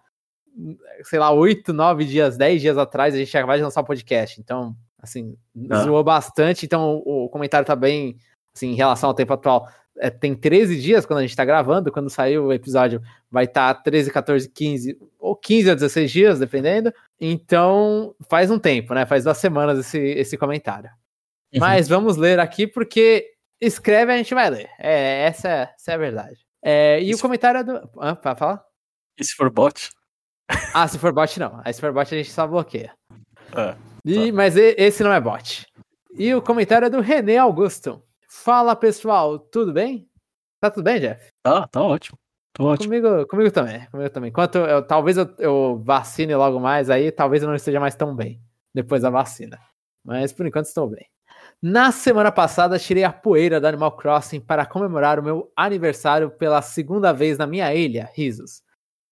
[1.03, 4.39] sei lá, oito, nove dias, dez dias atrás, a gente acabava de lançar o podcast,
[4.39, 5.35] então, assim,
[5.69, 5.83] ah.
[5.83, 8.17] zoou bastante, então o, o, comentário tá bem,
[8.55, 9.67] assim, em relação ao tempo atual,
[9.99, 13.73] é, tem 13 dias quando a gente tá gravando, quando sair o episódio vai estar
[13.73, 19.05] tá 13, 14, 15, ou 15 a 16 dias, dependendo, então faz um tempo, né,
[19.05, 20.89] faz duas semanas esse, esse comentário.
[21.53, 21.59] Uhum.
[21.59, 24.69] Mas vamos ler aqui porque escreve, a gente vai ler.
[24.79, 26.37] É, essa, é, essa é a verdade.
[26.63, 27.89] É, e o comentário é do.
[27.99, 28.63] Ah, pra falar?
[29.17, 29.89] E se for bot?
[30.73, 31.61] Ah, se for bot, não.
[31.63, 32.93] Aí se for bot, a gente só bloqueia.
[34.05, 34.33] E, tá.
[34.33, 35.65] Mas esse não é bot.
[36.17, 38.01] E o comentário é do René Augusto.
[38.27, 40.09] Fala pessoal, tudo bem?
[40.59, 41.27] Tá tudo bem, Jeff?
[41.41, 42.19] Tá, tá ótimo.
[42.53, 42.89] Tô ótimo.
[42.89, 43.85] Comigo, comigo também.
[43.89, 44.29] Comigo também.
[44.29, 48.15] Enquanto eu, talvez eu, eu vacine logo mais, aí talvez eu não esteja mais tão
[48.15, 48.41] bem
[48.73, 49.57] depois da vacina.
[50.03, 51.07] Mas por enquanto estou bem.
[51.61, 56.61] Na semana passada, tirei a poeira da Animal Crossing para comemorar o meu aniversário pela
[56.61, 58.61] segunda vez na minha ilha, risos.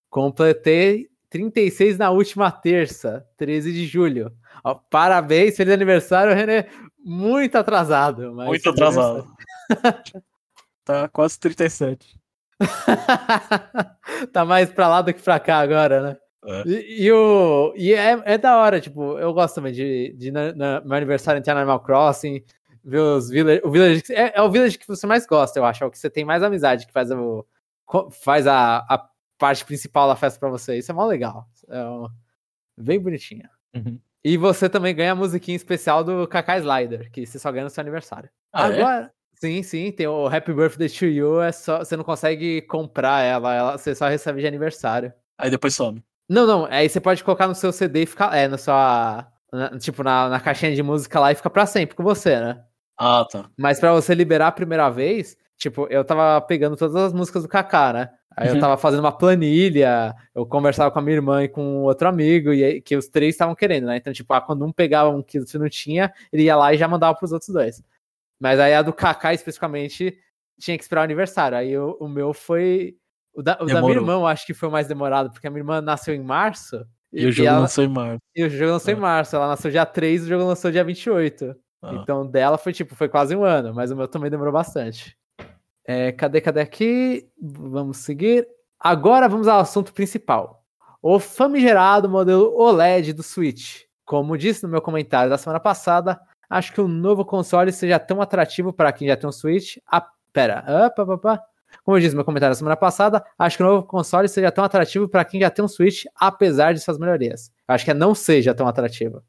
[0.10, 4.32] Completei 36 na última terça, 13 de julho.
[4.64, 6.68] Ó, parabéns, feliz aniversário, René.
[7.06, 8.34] Muito atrasado.
[8.34, 9.28] Muito atrasado.
[10.84, 12.20] tá quase 37.
[14.34, 16.18] tá mais pra lá do que pra cá agora, né?
[16.46, 16.64] É.
[16.68, 20.54] E, e, o, e é, é da hora, tipo, eu gosto também de, de na,
[20.54, 22.44] na, meu aniversário entrar no Animal Crossing,
[22.84, 25.84] ver os village, o village é, é, o village que você mais gosta, eu acho,
[25.84, 27.46] é o que você tem mais amizade, que faz, o,
[28.12, 30.78] faz a, a parte principal da festa pra você.
[30.78, 31.48] Isso é mó legal.
[31.68, 32.08] É um,
[32.78, 33.50] bem bonitinho.
[33.76, 34.00] Uhum.
[34.26, 37.70] E você também ganha a musiquinha especial do Kaká Slider, que você só ganha no
[37.70, 38.28] seu aniversário.
[38.52, 38.74] Ah, é?
[38.74, 39.10] Agora, é?
[39.40, 43.54] Sim, sim, tem o Happy Birthday to You, é só, você não consegue comprar ela,
[43.54, 45.14] ela, você só recebe de aniversário.
[45.38, 46.04] Aí depois some.
[46.28, 49.78] Não, não, aí você pode colocar no seu CD e ficar, é, na sua, na,
[49.78, 52.64] tipo, na, na caixinha de música lá e fica pra sempre com você, né?
[52.98, 53.48] Ah, tá.
[53.56, 57.50] Mas pra você liberar a primeira vez, tipo, eu tava pegando todas as músicas do
[57.50, 58.10] Kaká, né?
[58.38, 58.56] Aí Uhum.
[58.56, 62.52] eu tava fazendo uma planilha, eu conversava com a minha irmã e com outro amigo,
[62.54, 63.98] e aí, que os três estavam querendo, né?
[63.98, 66.78] Então, tipo, ah, quando um pegava um que você não tinha, ele ia lá e
[66.78, 67.82] já mandava pros outros dois.
[68.40, 70.18] Mas aí a do Kaká, especificamente,
[70.60, 71.58] tinha que esperar o aniversário.
[71.58, 72.96] Aí o, o meu foi.
[73.34, 75.50] O da, o da minha irmã, eu acho que foi o mais demorado, porque a
[75.50, 76.86] minha irmã nasceu em março.
[77.14, 78.20] E, o jogo ela- lançou em março.
[78.36, 79.00] e o jogo lançou em É.
[79.00, 79.36] março.
[79.36, 81.56] Ela nasceu dia 3 e o jogo lançou dia 28.
[81.82, 81.94] Ah.
[81.96, 85.18] Então dela foi tipo, foi quase um ano, mas o meu também demorou bastante.
[85.88, 87.28] É, cadê, cadê aqui?
[87.40, 88.48] Vamos seguir.
[88.80, 90.64] Agora vamos ao assunto principal.
[91.02, 93.84] O famigerado modelo OLED do Switch.
[94.04, 96.20] Como disse no meu comentário da semana passada,
[96.50, 99.78] acho que o novo console seja tão atrativo para quem já tem um Switch.
[99.86, 100.64] Ah, pera.
[100.66, 101.42] Ah, pá, pá, pá.
[101.84, 104.52] Como eu disse no meu comentário da semana passada, acho que o novo console seja
[104.52, 107.52] tão atrativo para quem já tem um Switch, apesar de suas melhorias.
[107.68, 109.24] Acho que não seja tão atrativo.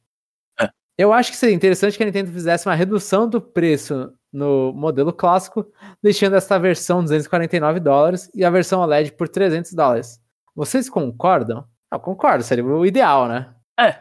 [0.61, 0.69] É.
[0.97, 5.13] Eu acho que seria interessante que a Nintendo fizesse uma redução do preço no modelo
[5.13, 5.67] clássico,
[6.03, 10.21] deixando essa versão 249 dólares e a versão OLED por 300 dólares.
[10.55, 11.65] Vocês concordam?
[11.93, 13.49] Eu concordo, seria o ideal, né?
[13.79, 14.01] É.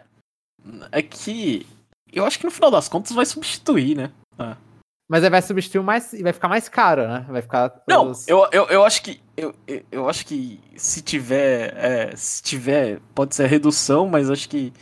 [0.92, 1.66] É que.
[2.12, 4.12] Eu acho que no final das contas vai substituir, né?
[5.08, 7.26] Mas aí vai substituir mais e vai ficar mais caro, né?
[7.30, 7.82] Vai ficar.
[7.88, 9.22] Não, os- eu, eu, eu acho que.
[9.38, 11.74] Eu, eu, eu acho que se tiver.
[11.78, 13.00] é, se tiver.
[13.14, 14.74] Pode ser redução, mas acho que.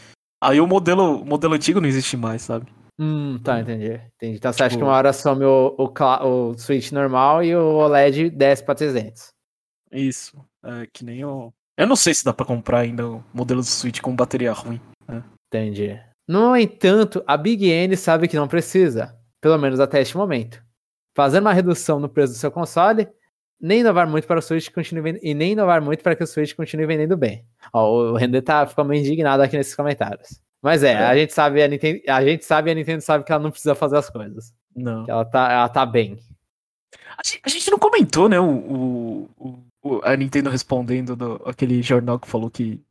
[0.42, 2.68] Aí o modelo, o modelo antigo não existe mais, sabe?
[3.00, 4.00] Hum, tá, entendi.
[4.16, 4.38] entendi.
[4.38, 7.76] Então você acha Tipo- que uma hora some o, o, o Switch normal e o
[7.78, 9.32] OLED desce pra 300.
[9.92, 10.38] Isso.
[10.64, 11.52] É que nem o.
[11.78, 14.80] Eu não sei se dá pra comprar ainda o modelo do Switch com bateria ruim.
[15.48, 16.00] Entendi.
[16.28, 20.64] No entanto, a Big N sabe que não precisa, pelo menos até este momento.
[21.16, 23.08] Fazendo uma redução no preço do seu console,
[23.60, 26.28] nem inovar muito para o Switch continue vend- e nem inovar muito para que o
[26.28, 27.46] Switch continue vendendo bem.
[27.74, 30.40] Ó, o Render tá ficou meio indignado aqui nesses comentários.
[30.64, 30.98] Mas é, É.
[31.06, 33.52] a gente sabe a Nintendo, a gente sabe e a Nintendo sabe que ela não
[33.52, 34.54] precisa fazer as coisas.
[34.76, 35.04] Não.
[35.04, 36.18] Que ela tá, ela tá bem.
[37.18, 38.40] A gente, a gente não comentou, né?
[38.40, 42.82] O, o, o- a Nintendo respondendo do, aquele jornal que falou que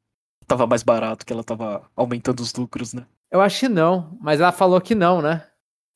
[0.47, 3.07] tava mais barato, que ela tava aumentando os lucros, né?
[3.31, 5.47] Eu acho que não, mas ela falou que não, né?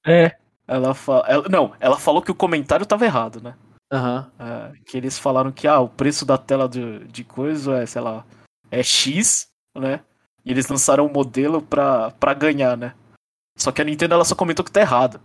[0.06, 0.34] É.
[0.66, 1.22] Ela, fa...
[1.28, 3.54] ela Não, ela falou que o comentário tava errado, né?
[3.92, 4.32] Aham.
[4.38, 8.00] É, que eles falaram que ah, o preço da tela de, de coisa é, sei
[8.00, 8.24] lá,
[8.70, 10.00] é X, né?
[10.46, 12.94] E eles lançaram um modelo pra, pra ganhar, né?
[13.59, 15.20] Só que a Nintendo ela só comentou que tá errado.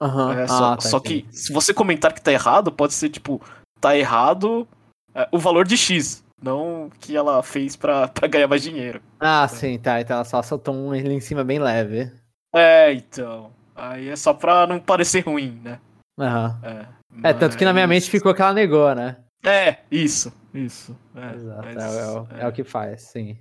[0.00, 0.32] Aham.
[0.38, 3.40] É, só Ah, tá, só que se você comentar que tá errado, pode ser tipo,
[3.80, 4.66] tá errado
[5.14, 9.00] é, o valor de X, não que ela fez pra, pra ganhar mais dinheiro.
[9.20, 10.00] Ah, sim, tá.
[10.00, 12.10] Então ela só soltou um ali em cima bem leve.
[12.54, 13.52] É, então.
[13.76, 15.80] Aí é só pra não parecer ruim, né?
[16.18, 16.60] Aham.
[16.62, 19.16] É, É, tanto que na minha mente mas- ficou que ela negou, né?
[19.44, 20.96] É, isso, isso.
[21.14, 23.38] É, Exato, mas- é, o- é o que faz, sim.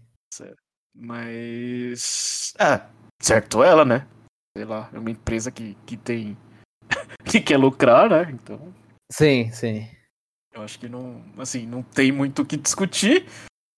[0.96, 2.54] Mas.
[2.60, 2.82] É,
[3.22, 4.08] certo ela, né?
[4.58, 6.38] Sei lá, é uma empresa que, que tem.
[7.26, 8.30] que quer lucrar, né?
[8.32, 8.74] Então,
[9.12, 9.88] Sim, sim.
[10.54, 11.22] eu acho que não.
[11.38, 13.26] Assim, não tem muito o que discutir.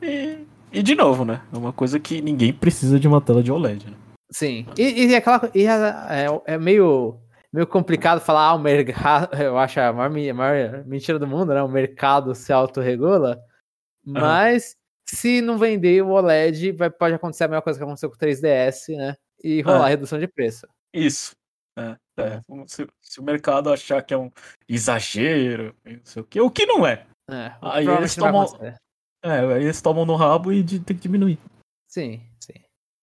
[0.01, 1.41] E, e de novo, né?
[1.53, 3.97] É uma coisa que ninguém precisa de uma tela de OLED, né?
[4.31, 4.65] Sim.
[4.77, 5.49] E, e aquela.
[5.53, 7.19] E a- é, é meio,
[7.53, 9.29] meio complicado falar, ah, o mercado.
[9.41, 11.61] Eu acho a maior, a maior mentira do mundo, né?
[11.63, 13.39] O mercado se autorregula.
[14.05, 18.15] Mas se não vender o OLED, vai, pode acontecer a mesma coisa que aconteceu com
[18.15, 19.15] o 3DS, né?
[19.43, 19.89] E rolar É.
[19.91, 20.67] redução de preço.
[20.93, 21.31] Isso.
[21.77, 22.41] É, é.
[22.67, 24.31] Se, se o mercado achar que é um
[24.67, 27.05] exagero, não sei o quê, o que não é.
[27.29, 28.45] É, Aí eles tomam-.
[29.23, 31.39] É, aí eles tomam no rabo e de- tem que diminuir.
[31.87, 32.53] Sim, sim.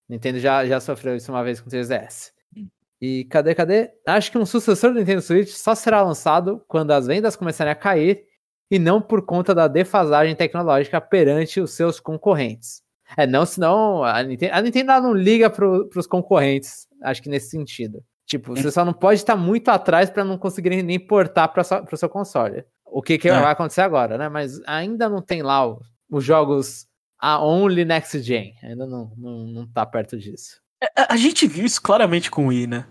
[0.09, 2.31] Nintendo já, já sofreu isso uma vez com o 3DS.
[2.55, 2.67] Hum.
[3.01, 3.91] E cadê, cadê?
[4.07, 7.75] Acho que um sucessor do Nintendo Switch só será lançado quando as vendas começarem a
[7.75, 8.25] cair
[8.73, 12.81] e não por conta da defasagem tecnológica perante os seus concorrentes.
[13.15, 17.49] É, não, senão a Nintendo, a Nintendo não liga pro, pros concorrentes, acho que nesse
[17.51, 18.03] sentido.
[18.25, 21.97] Tipo, você só não pode estar muito atrás para não conseguirem nem portar para o
[21.97, 22.63] seu console.
[22.85, 23.39] O que, que É.
[23.39, 24.29] vai acontecer agora, né?
[24.29, 26.87] Mas ainda não tem lá o- os jogos
[27.19, 28.55] a only next gen.
[28.63, 30.59] Ainda não, não, não tá perto disso.
[30.97, 32.87] A, a gente viu isso claramente com o Wii, né?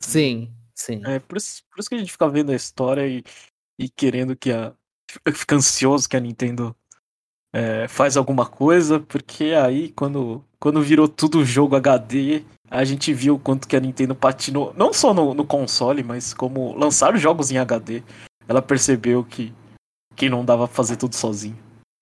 [0.00, 1.02] Sim, sim.
[1.04, 3.22] É por isso, por isso que a gente fica vendo a história e,
[3.78, 4.72] e querendo que a.
[5.32, 6.76] Fica ansioso que a Nintendo
[7.52, 13.36] é, faz alguma coisa, porque aí quando, quando virou tudo jogo HD, a gente viu
[13.36, 17.50] o quanto que a Nintendo patinou, não só no, no console, mas como lançar jogos
[17.50, 18.02] em HD.
[18.46, 19.52] Ela percebeu que,
[20.16, 21.58] que não dava pra fazer tudo sozinho.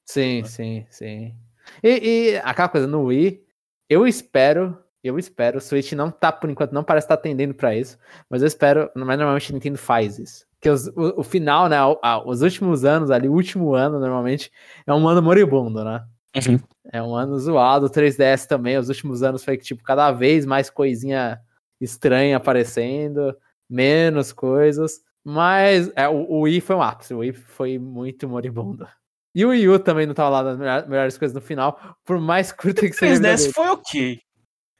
[0.09, 1.35] Sim, sim, sim.
[1.83, 3.43] E, e aquela coisa no Wii,
[3.89, 5.59] eu espero, Eu espero.
[5.59, 7.99] O Switch não tá, por enquanto, não parece estar tá atendendo para isso.
[8.29, 8.91] Mas eu espero.
[8.95, 10.45] Mas normalmente a Nintendo faz isso.
[10.67, 11.81] Porque os, o, o, final, né?
[11.85, 14.51] O, a, os últimos anos ali, o último ano, normalmente,
[14.85, 16.05] é um ano moribundo, né?
[16.35, 16.59] Uhum.
[16.93, 17.87] É um ano zoado.
[17.87, 21.39] O 3DS também, os últimos anos foi tipo, cada vez mais coisinha
[21.81, 23.37] estranha aparecendo,
[23.71, 25.01] menos coisas.
[25.25, 27.15] Mas é, o, o Wii foi um ápice.
[27.15, 28.89] O Wii foi muito moribundo.
[29.35, 32.51] E o Wii U também não tava lá nas melhores coisas no final, por mais
[32.51, 33.21] curto que seja.
[33.21, 34.21] O 3DS foi ok.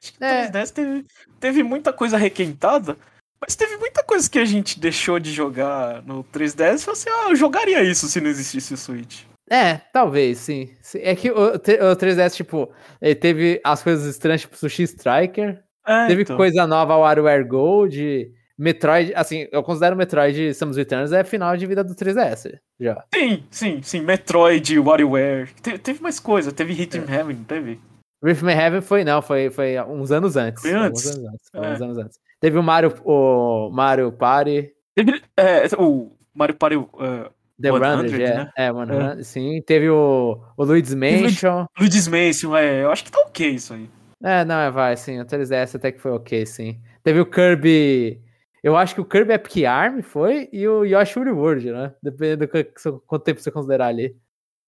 [0.03, 0.51] Acho que o é.
[0.51, 1.05] 3DS teve,
[1.39, 2.97] teve muita coisa requentada,
[3.39, 7.09] mas teve muita coisa que a gente deixou de jogar no 3DS e falou assim:
[7.09, 9.23] ah, eu jogaria isso se não existisse o Switch.
[9.49, 10.69] É, talvez, sim.
[10.95, 12.69] É que o, o 3DS, tipo,
[13.01, 15.63] ele teve as coisas estranhas, tipo Sushi Striker.
[15.85, 16.35] É, teve então.
[16.35, 18.33] coisa nova, o WarioWare Gold.
[18.59, 23.05] Metroid, assim, eu considero Metroid Samus Returns é final de vida do 3DS, já.
[23.13, 24.01] Sim, sim, sim.
[24.01, 25.49] Metroid, WarioWare.
[25.61, 27.01] Te, teve mais coisa, teve Hit é.
[27.01, 27.79] Heaven, teve?
[28.23, 30.63] Rhythm Heaven foi, não, foi, foi uns anos antes.
[30.63, 31.05] Foi antes?
[31.05, 31.59] Uns anos antes, é.
[31.59, 32.19] uns anos antes.
[32.39, 34.71] Teve o Mario, o Mario Party.
[34.95, 36.75] Teve, é, o Mario Party...
[36.75, 38.51] Uh, The 100, Runner, é, né?
[38.55, 39.23] é, 100, é.
[39.23, 39.61] sim.
[39.65, 41.65] Teve o, o Luigi's Mansion.
[41.79, 43.89] Luigi's Mansion, é, eu acho que tá ok isso aí.
[44.23, 46.79] É, não, é, vai, sim, o 3DS até que foi ok, sim.
[47.03, 48.21] Teve o Kirby
[48.63, 51.93] eu acho que o Kirby Epic Arm foi e o Yoshi World, né?
[52.03, 54.15] Dependendo do quanto tempo você considerar ali.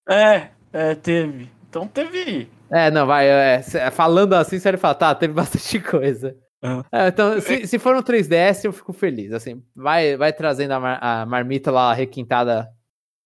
[0.08, 1.50] É, é, teve.
[1.68, 2.50] Então teve.
[2.72, 3.28] É, não, vai.
[3.28, 6.34] É, falando assim, você fala, tá, teve bastante coisa.
[6.92, 9.32] É, então, se, se for no 3DS, eu fico feliz.
[9.32, 12.70] Assim, vai, vai trazendo a, mar, a marmita lá requintada,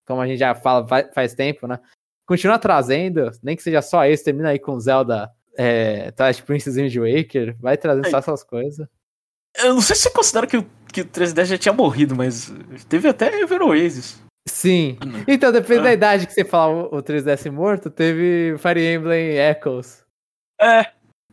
[0.06, 1.80] como a gente já fala faz tempo, né?
[2.26, 6.96] Continua trazendo, nem que seja só esse, termina aí com Zelda é, Twilight Princess Wind
[6.96, 8.88] Waker, vai trazendo só essas coisas.
[9.58, 12.52] Eu não sei se você considera que o, que o 3DS já tinha morrido, mas
[12.88, 14.22] teve até Ever Oasis.
[14.48, 14.98] Sim.
[15.04, 15.24] Uhum.
[15.28, 15.84] Então, depende ah.
[15.84, 20.04] da idade que você fala o 3DS morto, teve Fire Emblem Echoes.
[20.60, 20.80] É,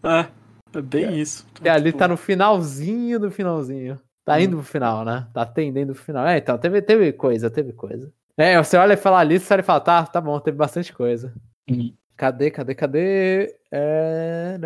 [0.04, 0.39] é.
[0.74, 1.12] É bem é.
[1.12, 1.46] isso.
[1.62, 1.98] E ali tipo...
[1.98, 3.98] tá no finalzinho do finalzinho.
[4.24, 4.40] Tá hum.
[4.40, 5.26] indo pro final, né?
[5.32, 6.26] Tá atendendo pro final.
[6.26, 8.12] É, então, teve, teve coisa, teve coisa.
[8.36, 10.92] É, você olha e fala ali, você olha e fala, tá, tá bom, teve bastante
[10.92, 11.34] coisa.
[11.68, 11.92] Hum.
[12.16, 13.56] Cadê, cadê, cadê?
[13.72, 14.58] É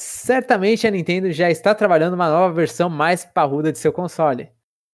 [0.00, 4.50] certamente a Nintendo já está trabalhando uma nova versão mais parruda de seu console.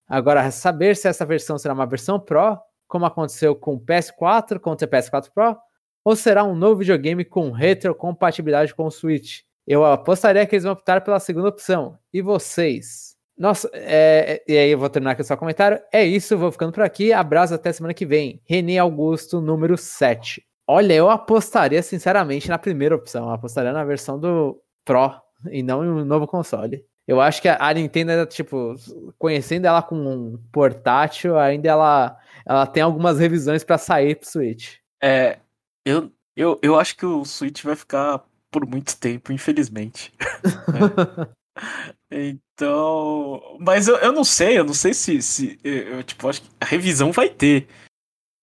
[0.09, 4.87] Agora, saber se essa versão será uma versão Pro, como aconteceu com o PS4 contra
[4.87, 5.57] o PS4 Pro,
[6.05, 9.41] ou será um novo videogame com retrocompatibilidade com o Switch.
[9.67, 11.99] Eu apostaria que eles vão optar pela segunda opção.
[12.13, 13.17] E vocês?
[13.37, 15.81] Nossa, é, e aí eu vou terminar aqui o seu comentário.
[15.93, 17.13] É isso, vou ficando por aqui.
[17.13, 18.41] Abraço até semana que vem.
[18.45, 20.43] René Augusto, número 7.
[20.67, 23.27] Olha, eu apostaria sinceramente na primeira opção.
[23.27, 25.13] Eu apostaria na versão do Pro
[25.51, 26.85] e não em um novo console.
[27.07, 28.75] Eu acho que a Nintendo, tipo,
[29.17, 34.77] conhecendo ela com um portátil, ainda ela, ela tem algumas revisões para sair pro Switch.
[35.01, 35.39] É,
[35.85, 40.13] eu, eu, eu acho que o Switch vai ficar por muito tempo, infelizmente.
[42.11, 42.37] é.
[42.57, 46.49] Então, mas eu, eu não sei, eu não sei se, se eu, tipo, acho que
[46.61, 47.67] a revisão vai ter,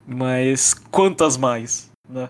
[0.05, 2.29] mas quantas mais, né?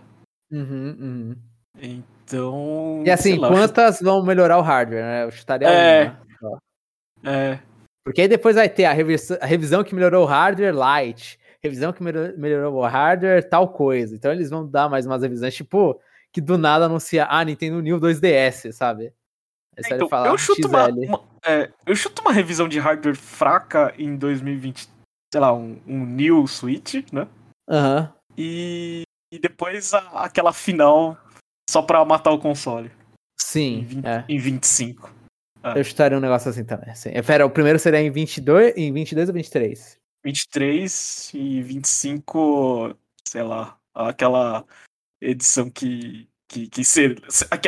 [0.51, 1.35] Uhum, uhum.
[1.79, 3.03] Então.
[3.05, 4.05] E assim, lá, quantas eu...
[4.05, 5.23] vão melhorar o hardware, né?
[5.23, 6.15] Eu chutaria é...
[6.41, 6.59] uma.
[7.25, 7.59] É.
[8.05, 11.93] Porque aí depois vai ter a revisão, a revisão que melhorou o hardware light, revisão
[11.93, 14.13] que melhorou, o hardware tal coisa.
[14.13, 15.99] Então eles vão dar mais umas revisões, tipo,
[16.33, 19.13] que do nada anuncia, ah, Nintendo New 2DS, sabe?
[19.77, 24.15] Então, fala, eu, chuto uma, uma é, eu chuto uma revisão de hardware fraca em
[24.15, 24.87] 2020,
[25.31, 27.27] sei lá, um, um New Switch, né?
[27.69, 28.01] Aham.
[28.01, 28.23] Uhum.
[28.37, 31.17] E, e depois a, aquela final
[31.69, 32.91] só pra matar o console.
[33.39, 33.79] Sim.
[33.79, 34.25] Em, 20, é.
[34.29, 35.13] em 25.
[35.63, 35.79] É.
[35.79, 36.93] Eu chutaria um negócio assim também.
[36.95, 37.11] Sim.
[37.25, 39.97] Pera, o primeiro seria em 22, em 22 ou 23?
[40.23, 42.95] 23 e 25,
[43.27, 44.65] sei lá, aquela
[45.31, 46.27] edição que.
[46.45, 47.19] Que, que ser,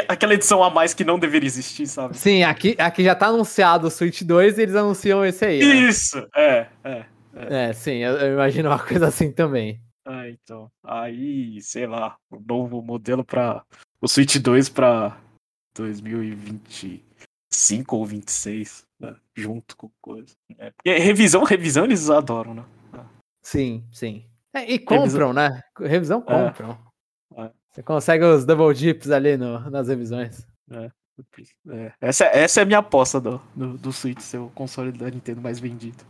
[0.08, 2.16] aquela edição a mais que não deveria existir, sabe?
[2.16, 5.60] Sim, aqui, aqui já tá anunciado o Switch 2 e eles anunciam esse aí.
[5.60, 5.90] Né?
[5.90, 7.70] Isso, é, é, é.
[7.70, 9.82] É, sim, eu, eu imagino uma coisa assim também.
[10.06, 10.72] Ah, então.
[10.84, 13.64] Aí, sei lá, o novo modelo para
[14.00, 15.18] o Switch 2 para
[15.76, 19.16] 2025 ou 26, né?
[19.36, 20.36] junto com coisa.
[20.60, 22.64] É, porque revisão, revisão eles adoram, né?
[23.42, 24.28] Sim, sim.
[24.54, 25.34] É, e compram, revisão...
[25.34, 25.62] né?
[25.80, 26.22] Revisão é.
[26.22, 26.78] compram.
[27.38, 27.52] É.
[27.72, 30.48] Você consegue os double dips ali no, nas revisões.
[30.72, 30.92] É.
[31.70, 31.94] é.
[32.00, 35.42] Essa, essa é a minha aposta do, do, do Switch ser o console da Nintendo
[35.42, 36.04] mais vendido.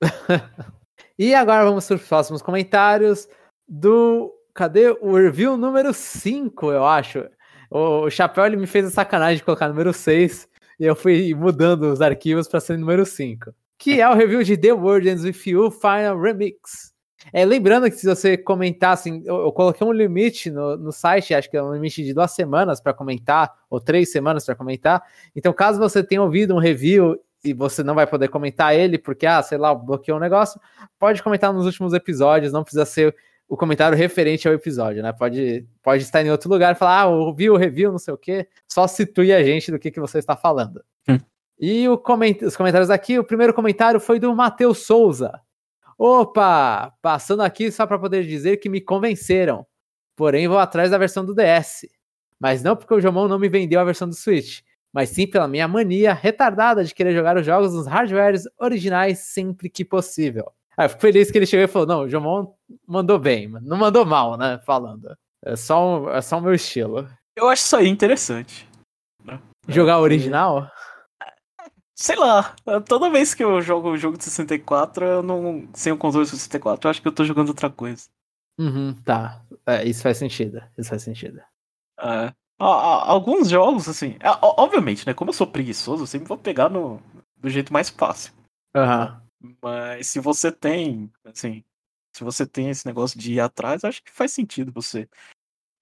[1.18, 3.28] e agora vamos para os próximos comentários
[3.68, 4.34] do.
[4.52, 7.24] Cadê o review número 5, eu acho?
[7.70, 10.48] O Chapéu ele me fez a sacanagem de colocar número 6
[10.80, 13.54] e eu fui mudando os arquivos para ser número 5.
[13.78, 16.92] Que é o review de The World Ends With You Final Remix.
[17.32, 21.34] É, lembrando que se você comentar, assim, eu, eu coloquei um limite no, no, site,
[21.34, 25.02] acho que é um limite de duas semanas para comentar, ou três semanas para comentar.
[25.36, 29.26] Então, caso você tenha ouvido um review e você não vai poder comentar ele, porque,
[29.26, 30.60] ah, sei lá, bloqueou um negócio,
[30.98, 33.14] pode comentar nos últimos episódios, não precisa ser
[33.48, 35.12] o comentário referente ao episódio, né?
[35.12, 38.18] Pode, pode estar em outro lugar e falar, ah, ouvi o review, não sei o
[38.18, 40.82] quê, só situe a gente do que, que você está falando.
[41.08, 41.18] Hum.
[41.58, 42.36] E coment...
[42.42, 45.40] os comentários aqui, o primeiro comentário foi do Matheus Souza.
[46.02, 49.66] Opa, passando aqui só para poder dizer que me convenceram.
[50.16, 51.86] Porém, vou atrás da versão do DS.
[52.40, 55.46] Mas não porque o Jomon não me vendeu a versão do Switch, mas sim pela
[55.46, 60.50] minha mania retardada de querer jogar os jogos nos hardwares originais sempre que possível.
[60.74, 62.50] Aí eu fico feliz que ele chegou e falou: não, o Jomon
[62.86, 64.58] mandou bem, não mandou mal, né?
[64.64, 65.14] Falando.
[65.44, 67.06] É só, é só o meu estilo.
[67.36, 68.66] Eu acho isso aí interessante.
[69.22, 69.38] Né?
[69.68, 70.66] Jogar o original?
[72.00, 72.56] Sei lá,
[72.88, 75.68] toda vez que eu jogo o jogo de 64, eu não.
[75.74, 78.08] Sem o controle de 64, eu acho que eu tô jogando outra coisa.
[78.58, 79.44] Uhum, tá.
[79.66, 80.62] É, isso faz sentido.
[80.78, 81.42] Isso faz sentido.
[82.00, 82.32] É.
[82.58, 84.16] Alguns jogos, assim.
[84.18, 85.12] É, obviamente, né?
[85.12, 87.02] Como eu sou preguiçoso, eu sempre vou pegar no,
[87.36, 88.32] do jeito mais fácil.
[88.74, 89.22] Aham.
[89.42, 89.56] Uhum.
[89.62, 91.62] Mas se você tem, assim.
[92.16, 95.06] Se você tem esse negócio de ir atrás, acho que faz sentido você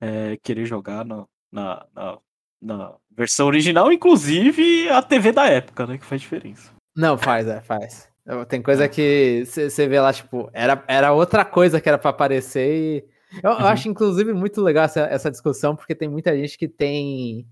[0.00, 2.18] é, querer jogar no, na, na
[2.60, 5.98] na versão original, inclusive a TV da época, né?
[5.98, 6.70] Que faz diferença.
[6.96, 8.08] Não, faz, é, faz.
[8.48, 8.88] Tem coisa é.
[8.88, 13.04] que você vê lá, tipo, era, era outra coisa que era para aparecer e.
[13.42, 13.60] Eu, uhum.
[13.60, 17.46] eu, acho, inclusive, muito legal essa, essa discussão, porque tem muita gente que tem.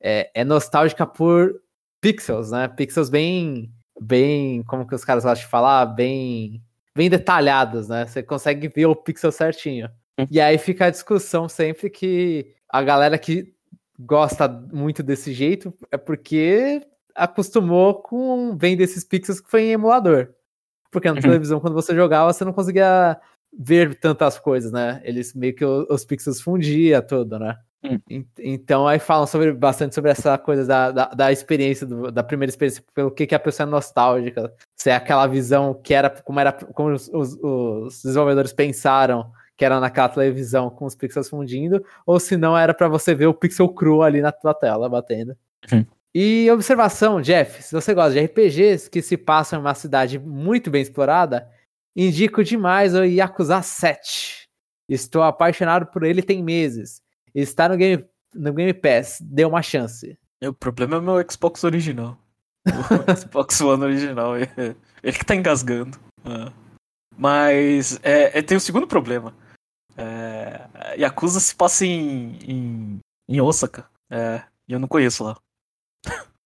[0.00, 1.54] É, é nostálgica por
[2.00, 2.68] pixels, né?
[2.68, 3.72] Pixels bem.
[4.00, 4.62] Bem.
[4.64, 5.86] Como que os caras gostam de falar?
[5.86, 6.62] Bem.
[6.94, 8.06] Bem detalhados, né?
[8.06, 9.88] Você consegue ver o pixel certinho.
[10.18, 10.26] Uhum.
[10.30, 13.54] E aí fica a discussão sempre que a galera que
[13.98, 16.80] gosta muito desse jeito é porque
[17.14, 20.28] acostumou com vem desses pixels que foi em emulador.
[20.90, 21.20] Porque na uhum.
[21.20, 23.20] televisão, quando você jogava, você não conseguia
[23.52, 25.00] ver tantas coisas, né?
[25.04, 27.56] Eles meio que os pixels fundia tudo, né?
[27.82, 28.24] Uhum.
[28.38, 32.50] Então aí falam sobre, bastante sobre essa coisa da, da, da experiência, do, da primeira
[32.50, 34.52] experiência, pelo que, que a pessoa é nostálgica.
[34.76, 39.64] Se é aquela visão que era como era como os, os, os desenvolvedores pensaram que
[39.64, 43.34] era naquela televisão com os pixels fundindo, ou se não era para você ver o
[43.34, 45.36] pixel cru ali na tua tela batendo.
[45.70, 45.84] Uhum.
[46.14, 50.70] E observação, Jeff, se você gosta de RPGs que se passam em uma cidade muito
[50.70, 51.50] bem explorada,
[51.94, 54.48] indico demais o Yakuza 7.
[54.88, 57.02] Estou apaixonado por ele tem meses.
[57.34, 60.16] Está no Game, no Game Pass, dê uma chance.
[60.42, 62.16] O problema é o meu Xbox original.
[62.64, 62.70] O
[63.16, 64.36] Xbox One original.
[64.36, 65.98] Ele que tá engasgando.
[66.24, 66.52] Ah.
[67.18, 69.34] Mas é, é, tem o um segundo problema.
[69.98, 73.88] É, Yakuza se passa em, em, em Osaka.
[74.10, 75.36] É, e eu não conheço lá.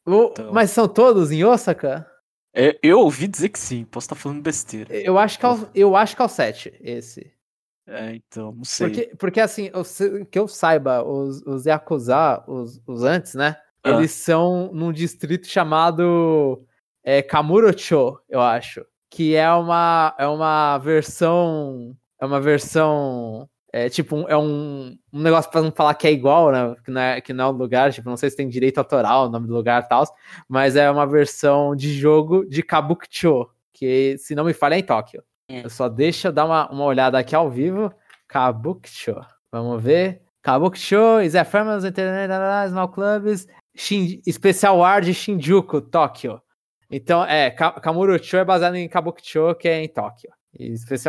[0.06, 0.52] então...
[0.52, 2.08] Mas são todos em Osaka?
[2.54, 4.94] É, eu ouvi dizer que sim, posso estar falando besteira.
[4.94, 7.32] Eu acho que é o, eu acho que é o 7, esse.
[7.86, 8.88] É, então, não sei.
[8.88, 9.82] Porque, porque assim, eu,
[10.26, 13.56] que eu saiba, os, os Yakuza, os, os antes, né?
[13.82, 13.90] Ah.
[13.90, 16.64] Eles são num distrito chamado
[17.02, 18.84] é, Kamurocho, eu acho.
[19.10, 23.48] Que é uma, é uma versão é uma versão.
[23.72, 26.76] É tipo, um, é um, um negócio pra não falar que é igual, né?
[26.84, 29.26] Que não é, que não é o lugar, tipo, não sei se tem direito autoral,
[29.26, 30.04] o nome do lugar e tal,
[30.46, 34.82] mas é uma versão de jogo de Kabukicho, que, se não me falha, é em
[34.84, 35.22] Tóquio.
[35.48, 35.64] É.
[35.64, 37.92] Eu só deixa eu dar uma, uma olhada aqui ao vivo.
[38.28, 39.16] Kabukicho.
[39.50, 40.22] Vamos ver.
[40.42, 46.40] Kabukicho is a famous international clubs Shin, Special Ward Shinjuku, Tóquio.
[46.90, 50.30] Então, é, Kamurocho é baseado em Kabukicho, que é em Tóquio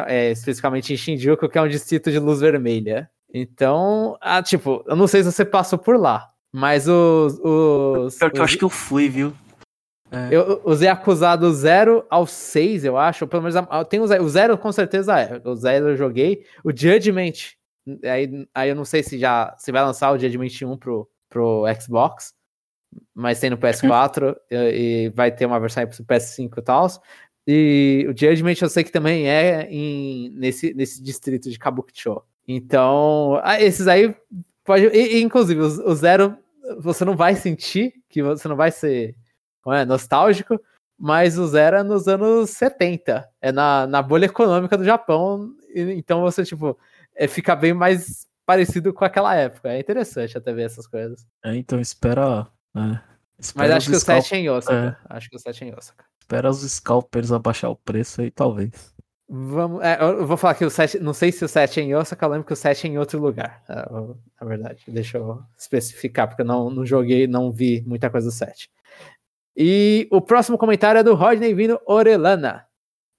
[0.07, 3.09] é, especificamente em Shinjuku, que é um distrito de luz vermelha.
[3.33, 7.39] Então, ah, tipo, eu não sei se você passou por lá, mas os.
[7.39, 9.33] os, Pior que eu acho que eu fui, viu?
[10.11, 10.29] É.
[10.29, 13.25] Eu usei acusado 0 ao 6, eu acho.
[13.25, 13.55] Pelo menos
[13.89, 15.41] tem o 0, o 0 com certeza é.
[15.43, 16.45] O 0 eu joguei.
[16.63, 17.55] O Judgment,
[18.03, 21.63] aí, aí eu não sei se já se vai lançar o Judgment 1 pro, pro
[21.81, 22.31] Xbox,
[23.15, 26.87] mas tem no PS4 e, e, vai ter uma versão aí pro PS5 e tal.
[27.45, 32.21] E o Judgment eu sei que também é em, nesse, nesse distrito de Kabukicho.
[32.47, 34.15] Então, ah, esses aí
[34.63, 34.85] pode.
[34.87, 36.37] E, inclusive, o, o, Zero
[36.79, 39.15] você não vai sentir, que você não vai ser
[39.67, 40.59] é, nostálgico,
[40.97, 43.29] mas o Zero é nos anos 70.
[43.41, 45.53] É na, na bolha econômica do Japão.
[45.73, 46.77] E, então você, tipo,
[47.15, 49.69] é, fica bem mais parecido com aquela época.
[49.69, 51.25] É interessante até ver essas coisas.
[51.43, 52.47] É, então espera.
[52.75, 54.97] É, espera mas acho que o 7 é em Osaka.
[55.09, 55.15] É.
[55.15, 56.05] Acho que o 7 é em Osaka.
[56.19, 58.93] Espera os scalpers abaixar o preço aí, talvez.
[59.27, 61.95] Vamos, é, eu vou falar que o 7, não sei se o 7 é em
[61.95, 63.63] Osaka, eu lembro que o 7 é em outro lugar.
[63.67, 63.75] É,
[64.39, 68.31] na verdade, deixa eu especificar, porque eu não, não joguei, não vi muita coisa do
[68.31, 68.69] 7.
[69.55, 72.65] E o próximo comentário é do Rodney Vino Orelana.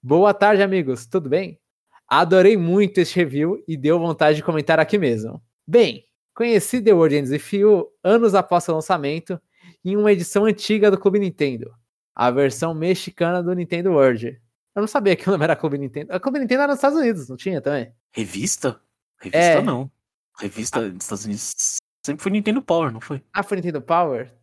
[0.01, 1.59] Boa tarde, amigos, tudo bem?
[2.07, 5.41] Adorei muito este review e deu vontade de comentar aqui mesmo.
[5.65, 9.41] Bem, conheci The World Ends With You anos após seu lançamento
[9.85, 11.71] em uma edição antiga do Clube Nintendo,
[12.15, 14.41] a versão mexicana do Nintendo World.
[14.75, 16.11] Eu não sabia que o nome era Clube Nintendo.
[16.13, 17.93] A Clube Nintendo era nos Estados Unidos, não tinha também?
[18.13, 18.81] Revista?
[19.21, 19.61] Revista É.
[19.61, 19.89] não.
[20.37, 23.23] Revista dos Estados Unidos sempre foi Nintendo Power, não foi?
[23.33, 24.33] Ah, foi Nintendo Power?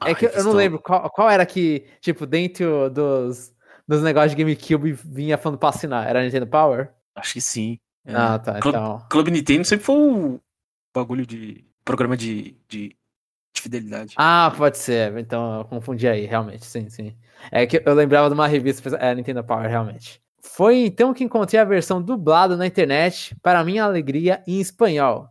[0.00, 3.54] Ah, É que eu não revista- lembro qual, qual era que, tipo, dentro dos,
[3.86, 6.08] dos negócios de GameCube vinha falando pra assinar.
[6.08, 6.92] Era Nintendo Power?
[7.14, 7.78] Acho que sim.
[8.04, 8.14] É.
[8.14, 8.58] Ah, tá.
[8.60, 9.06] Clube, Então.
[9.08, 10.40] Clube Nintendo sempre foi o
[10.94, 11.64] bagulho de.
[11.84, 12.96] programa de, de,
[13.54, 14.14] de fidelidade.
[14.16, 15.16] Ah, pode ser.
[15.18, 16.64] Então eu confundi aí, realmente.
[16.64, 17.14] Sim, sim.
[17.50, 18.96] É que eu lembrava de uma revista.
[18.96, 20.20] É, Nintendo Power, realmente.
[20.42, 25.28] Foi então que encontrei a versão dublada na internet, para minha alegria, em espanhol.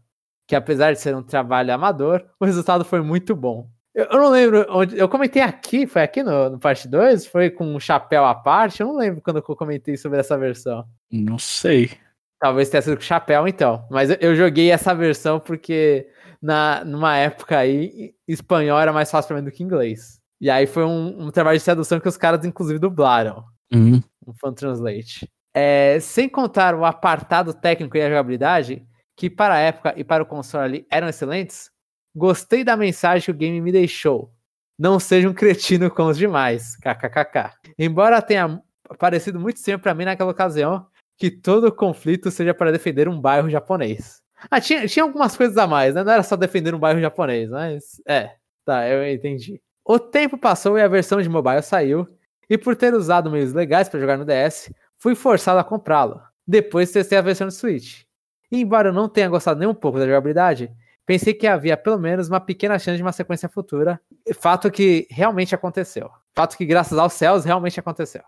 [0.48, 3.70] Que apesar de ser um trabalho amador, o resultado foi muito bom.
[3.94, 4.98] Eu, eu não lembro onde.
[4.98, 7.26] Eu comentei aqui, foi aqui no, no parte 2?
[7.28, 8.82] Foi com um chapéu à parte?
[8.82, 10.86] Eu não lembro quando eu comentei sobre essa versão.
[11.12, 11.92] Não sei.
[12.40, 13.86] Talvez tenha sido com chapéu, então.
[13.92, 16.08] Mas eu, eu joguei essa versão porque
[16.42, 20.20] na, numa época aí, espanhol era mais fácil pra mim do que inglês.
[20.40, 23.44] E aí foi um, um trabalho de tradução que os caras, inclusive, dublaram.
[23.74, 24.02] Hum.
[24.26, 25.30] Um fan translate.
[25.54, 28.86] É, sem contar o apartado técnico e a jogabilidade,
[29.18, 31.70] que para a época e para o console ali eram excelentes,
[32.16, 34.32] gostei da mensagem que o game me deixou.
[34.78, 36.78] Não seja um cretino com os demais.
[36.78, 37.52] KKKK.
[37.78, 38.62] Embora tenha
[38.98, 40.88] parecido muito sempre pra mim naquela ocasião,
[41.18, 44.22] que todo conflito seja para defender um bairro japonês.
[44.50, 46.04] Ah, tinha, tinha algumas coisas a mais, né?
[46.04, 48.36] Não era só defender um bairro japonês, mas é,
[48.66, 49.62] tá, eu entendi.
[49.84, 52.08] O tempo passou e a versão de mobile saiu,
[52.50, 56.22] e por ter usado meios legais para jogar no DS, fui forçado a comprá-lo.
[56.48, 58.04] Depois testei a versão de Switch.
[58.52, 60.72] E embora eu não tenha gostado nem um pouco da jogabilidade,
[61.06, 64.00] pensei que havia pelo menos uma pequena chance de uma sequência futura,
[64.40, 66.10] fato que realmente aconteceu.
[66.36, 68.24] Fato que, graças aos céus, realmente aconteceu.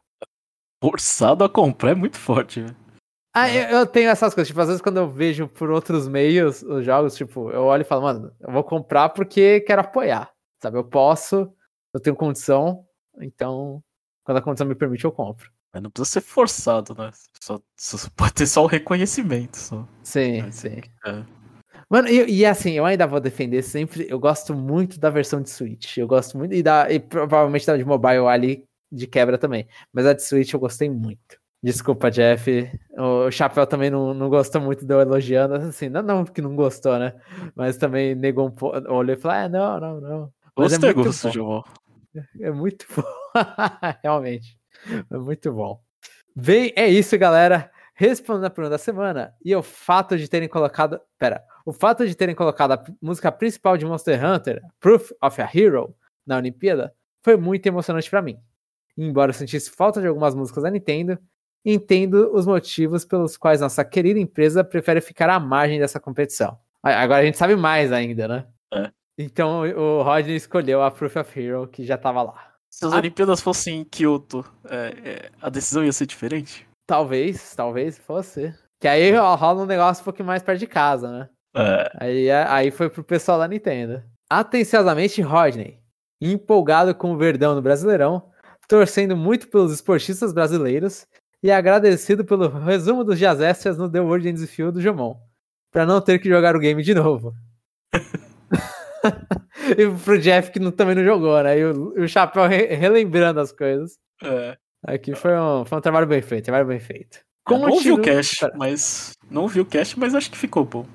[0.80, 2.76] Forçado a comprar é muito forte, velho.
[3.34, 4.48] Ah, eu, eu tenho essas coisas.
[4.48, 7.86] Tipo, às vezes quando eu vejo por outros meios os jogos, tipo, eu olho e
[7.86, 10.32] falo, mano, eu vou comprar porque quero apoiar.
[10.62, 10.78] Sabe?
[10.78, 11.52] Eu posso,
[11.94, 12.86] eu tenho condição,
[13.20, 13.82] então,
[14.24, 15.50] quando a condição me permite, eu compro.
[15.74, 17.10] Mas não precisa ser forçado, né?
[17.42, 19.58] Só, só pode ter só o reconhecimento.
[19.58, 19.88] Só.
[20.04, 20.82] Sim, É, sim.
[21.06, 21.24] é.
[21.90, 24.06] Mano, e, e assim, eu ainda vou defender sempre.
[24.10, 25.98] Eu gosto muito da versão de Switch.
[25.98, 26.54] Eu gosto muito.
[26.54, 29.68] E, da, e provavelmente da de mobile ali de quebra também.
[29.94, 31.41] Mas a de Switch eu gostei muito.
[31.64, 32.72] Desculpa, Jeff.
[32.98, 35.56] O Chapéu também não, não gostou muito de eu elogiando.
[35.56, 37.14] Assim, não, não que não gostou, né?
[37.56, 38.78] Mas também negou um pouco.
[38.92, 40.34] Olhou e falou: ah, não, não, não.
[40.58, 41.32] Mas é muito gosto, bom.
[41.32, 41.64] João.
[42.40, 43.04] É muito bom.
[44.04, 44.58] Realmente.
[45.10, 45.80] É muito bom.
[46.36, 47.70] Bem, é isso, galera.
[47.94, 51.00] Respondendo a pergunta da semana, e o fato de terem colocado.
[51.20, 51.44] Pera.
[51.64, 55.96] O fato de terem colocado a música principal de Monster Hunter, Proof of a Hero,
[56.26, 58.40] na Olimpíada, foi muito emocionante pra mim.
[58.98, 61.20] Embora eu sentisse falta de algumas músicas da Nintendo,
[61.66, 66.58] entendo os motivos pelos quais nossa querida empresa prefere ficar à margem dessa competição.
[66.84, 68.46] A- Agora a gente sabe mais ainda, né?
[68.74, 68.90] É.
[69.18, 72.52] Então o Rodney escolheu a Proof of Hero, que já tava lá.
[72.70, 72.98] Se as Ah.
[72.98, 76.68] Olimpíadas fossem em Kyoto, é, é, a decisão ia ser diferente?
[76.88, 78.54] Talvez, talvez fosse.
[78.80, 81.30] Que aí ó, rola um negócio um pouquinho mais perto de casa, né?
[81.56, 84.02] É, Aí, é- aí foi pro pessoal da Nintendo.
[84.30, 85.78] Atenciosamente, Rodney.
[86.22, 88.32] Empolgado com o Verdão no Brasileirão,
[88.68, 91.06] torcendo muito pelos esportistas brasileiros
[91.44, 95.16] e agradecido pelo resumo dos dias extras no The World Ends You do Jomon,
[95.72, 97.34] pra não ter que jogar o game de novo.
[99.78, 101.58] e pro Jeff que não- também não jogou, né?
[101.60, 103.98] E o, o Chapéu re- relembrando as coisas.
[104.24, 104.58] é.
[104.84, 107.20] Aqui foi um, foi um trabalho bem feito, trabalho bem feito.
[107.48, 108.54] Eu não ouvi o cast, Pera.
[108.58, 109.12] mas.
[109.30, 110.88] Não ouvi o cast, mas acho que ficou bom.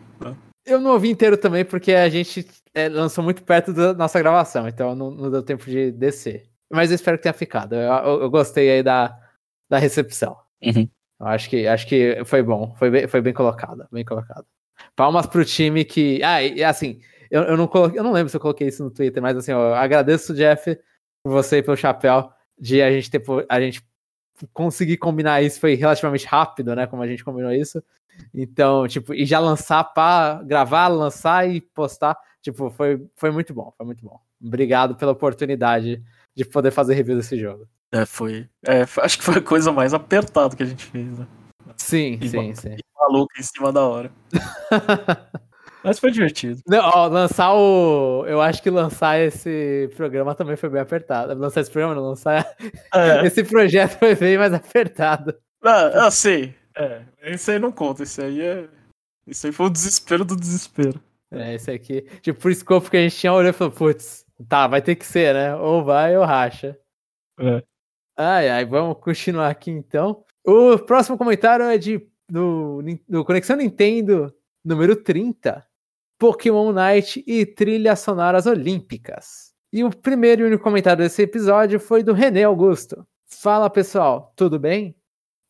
[0.67, 2.45] Eu não ouvi inteiro também, porque a gente
[2.75, 6.43] é, lançou muito perto da nossa gravação, então não, não deu tempo de descer.
[6.69, 7.77] Mas eu espero que tenha ficado.
[7.77, 9.17] Eu, eu- eu gostei aí da,
[9.69, 10.37] da recepção.
[10.63, 10.89] Uhum.
[11.21, 14.45] Acho que, acho que foi bom, foi bem, foi bem colocado, bem colocado.
[14.95, 16.23] Palmas pro time que.
[16.23, 17.01] Ah, e assim,
[17.31, 19.53] eu, eu, não coloquei, eu não lembro se eu coloquei isso no Twitter, mas assim,
[19.53, 20.79] eu agradeço, Jeff,
[21.25, 23.83] por você e pelo chapéu, de a gente ter a gente
[24.53, 26.87] conseguir combinar isso foi relativamente rápido, né?
[26.87, 27.83] Como a gente combinou isso.
[28.35, 33.73] Então, tipo, e já lançar pra gravar, lançar e postar, tipo, foi, foi muito bom,
[33.77, 34.21] foi muito bom.
[34.43, 36.03] Obrigado pela oportunidade
[36.35, 37.67] de poder fazer review desse jogo.
[37.93, 38.49] É, foi.
[38.67, 41.27] é, acho que foi a coisa mais apertada que a gente fez, né?
[41.77, 42.77] Sim, E sim, sim.
[42.99, 44.11] Maluco em cima da hora.
[45.85, 46.61] Mas foi divertido.
[46.67, 48.25] Não, ó, lançar o.
[48.27, 51.33] Eu acho que lançar esse programa também foi bem apertado.
[51.35, 52.45] Lançar esse programa, não, lançar.
[52.93, 55.37] É, Esse projeto foi bem mais apertado.
[55.63, 56.57] ah, sei.
[56.77, 58.69] É, esse aí não conta, esse aí é.
[59.29, 61.01] Isso aí foi o desespero do desespero.
[61.31, 62.03] É, esse aqui.
[62.21, 65.07] Tipo, por escopo que a gente tinha olhado e falou, putz, tá, vai ter que
[65.07, 65.55] ser, né?
[65.55, 66.77] Ou vai ou racha.
[67.39, 67.63] É.
[68.17, 70.25] Ai, ai, vamos continuar aqui então.
[70.45, 74.33] O próximo comentário é de no, no Conexão Nintendo
[74.65, 75.65] número 30,
[76.19, 79.55] Pokémon Night e trilhas sonoras olímpicas.
[79.73, 83.07] E o primeiro e único comentário desse episódio foi do René Augusto.
[83.27, 84.97] Fala pessoal, tudo bem?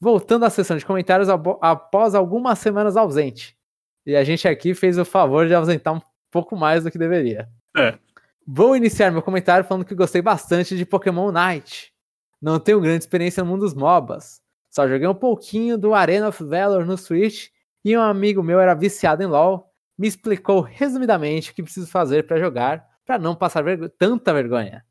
[0.00, 3.56] Voltando à sessão de comentários após algumas semanas ausente.
[4.04, 6.00] E a gente aqui fez o favor de ausentar um
[6.30, 7.48] pouco mais do que deveria.
[7.76, 7.98] É.
[8.46, 11.92] Vou iniciar meu comentário falando que gostei bastante de Pokémon Night.
[12.40, 14.40] Não tenho grande experiência no mundo dos MOBAs.
[14.70, 17.48] Só joguei um pouquinho do Arena of Valor no Switch
[17.84, 22.26] e um amigo meu era viciado em LoL, me explicou resumidamente o que preciso fazer
[22.26, 24.84] para jogar, para não passar vergo tanta vergonha.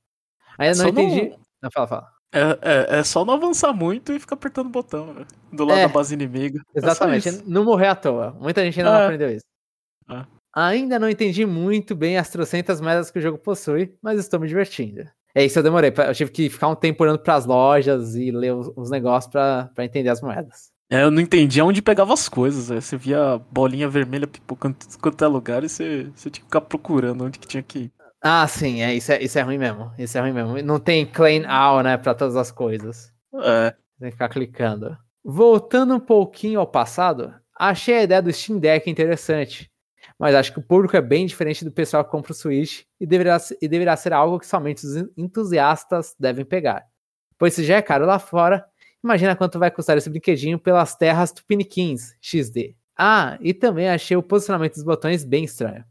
[0.58, 1.30] Ainda não entendi.
[1.30, 1.40] Não...
[1.64, 1.72] não...
[1.72, 2.16] fala, fala.
[2.34, 5.26] É, é, é, só não avançar muito e ficar apertando o botão né?
[5.54, 6.60] do lado é, da base inimiga.
[6.74, 8.32] É exatamente, é não morrer à toa.
[8.32, 9.04] Muita gente ainda não é.
[9.06, 9.46] aprendeu isso.
[10.10, 10.26] É.
[10.54, 14.48] Ainda não entendi muito bem as trocentas moedas que o jogo possui, mas estou me
[14.48, 15.06] divertindo.
[15.36, 15.94] É isso, eu demorei.
[15.96, 19.30] Eu tive que ficar um tempo olhando para as lojas e ler os, os negócios
[19.30, 20.74] para entender as moedas.
[20.90, 22.70] É, eu não entendia onde pegava as coisas.
[22.70, 22.80] Né?
[22.80, 26.62] Você via bolinha vermelha pipocando em quanto é lugar e você, você tinha que ficar
[26.62, 27.92] procurando onde que tinha que ir.
[28.22, 29.92] Ah, sim, é, isso, é, isso é ruim mesmo.
[30.00, 30.58] Isso é ruim mesmo.
[30.64, 33.12] Não tem clean out, né, pra todas as coisas.
[33.44, 33.76] É.
[34.00, 34.98] Tem que ficar clicando.
[35.24, 39.70] Voltando um pouquinho ao passado, achei a ideia do Steam Deck interessante.
[40.18, 43.06] Mas acho que o público é bem diferente do pessoal que compra o Switch e
[43.06, 46.86] deverá, e deverá ser algo que somente os entusiastas devem pegar.
[47.38, 48.66] Pois se já é caro lá fora,
[49.04, 52.76] imagina quanto vai custar esse brinquedinho pelas terras Tupiniquins XD.
[52.98, 55.84] Ah, e também achei o posicionamento dos botões bem estranho.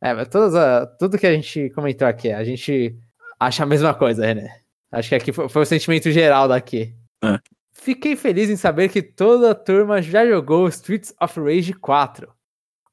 [0.00, 2.96] É, mas a, tudo que a gente comentou aqui, a gente
[3.40, 4.60] acha a mesma coisa, René.
[4.92, 6.94] Acho que aqui foi, foi o sentimento geral daqui.
[7.24, 7.40] É.
[7.72, 12.35] Fiquei feliz em saber que toda a turma já jogou Streets of Rage 4.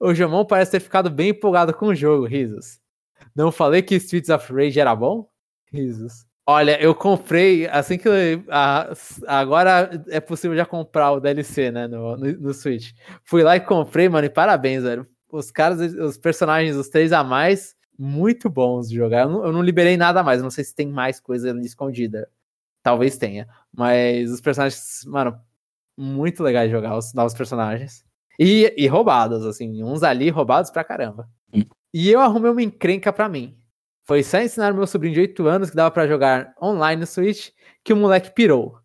[0.04, 2.78] O Jomon parece ter ficado bem empolgado com o jogo, risos.
[3.34, 5.30] Não falei que Streets of Rage era bom?
[5.72, 6.26] Risos.
[6.46, 8.10] Olha, eu comprei, assim que.
[8.50, 8.92] A,
[9.26, 12.92] agora é possível já comprar o DLC, né, no, no, no, Switch.
[13.24, 15.08] Fui lá e comprei, mano, e parabéns, velho.
[15.32, 19.22] Os caras, os personagens, os três a mais, muito bons de jogar.
[19.22, 22.30] Eu não, eu não liberei nada mais, não sei se tem mais coisa ali escondida.
[22.84, 23.48] Talvez tenha.
[23.72, 25.40] Mas os personagens, mano,
[25.98, 28.04] muito legais de jogar, os novos personagens.
[28.40, 31.30] E, e roubados, assim, uns ali roubados pra caramba.
[31.54, 31.64] Hum.
[31.94, 33.58] E eu arrumei uma encrenca pra mim.
[34.06, 37.50] Foi só ensinar meu sobrinho de 8 anos que dava para jogar online no Switch
[37.84, 38.78] que o moleque pirou.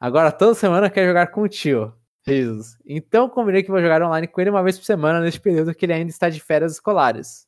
[0.00, 1.92] Agora toda semana quer jogar com o tio.
[2.26, 2.76] Risos.
[2.86, 5.84] Então combinei que vou jogar online com ele uma vez por semana neste período que
[5.84, 7.46] ele ainda está de férias escolares.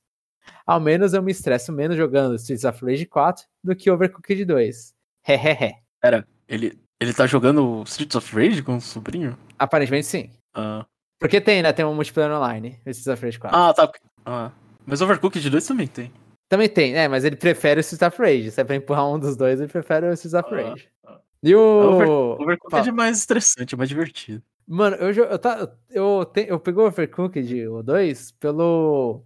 [0.66, 4.94] Ao menos eu me estresso menos jogando Streets of Rage 4 do que Overcooked 2.
[5.26, 5.74] Hehehe.
[6.00, 9.36] Pera, ele, ele tá jogando Streets of Rage com o sobrinho?
[9.58, 10.30] Aparentemente sim.
[10.54, 10.86] Ah.
[11.18, 11.72] Porque tem, né?
[11.72, 13.58] Tem um multiplayer online, of Rage 4.
[13.58, 13.90] Ah, tá.
[14.24, 14.50] Ah.
[14.84, 16.12] Mas Overcooked 2 também tem.
[16.48, 17.08] Também tem, né?
[17.08, 18.50] Mas ele prefere o Streets of Rage.
[18.50, 20.88] Se é pra empurrar um dos dois, ele prefere o Streets of ah, Rage.
[21.04, 21.20] Ah, ah.
[21.42, 21.60] E o.
[21.60, 24.42] Over, Overcooked é mais estressante, é mais divertido.
[24.66, 29.24] Mano, eu, eu, tá, eu, te, eu peguei o Overcooked, o 2, pelo.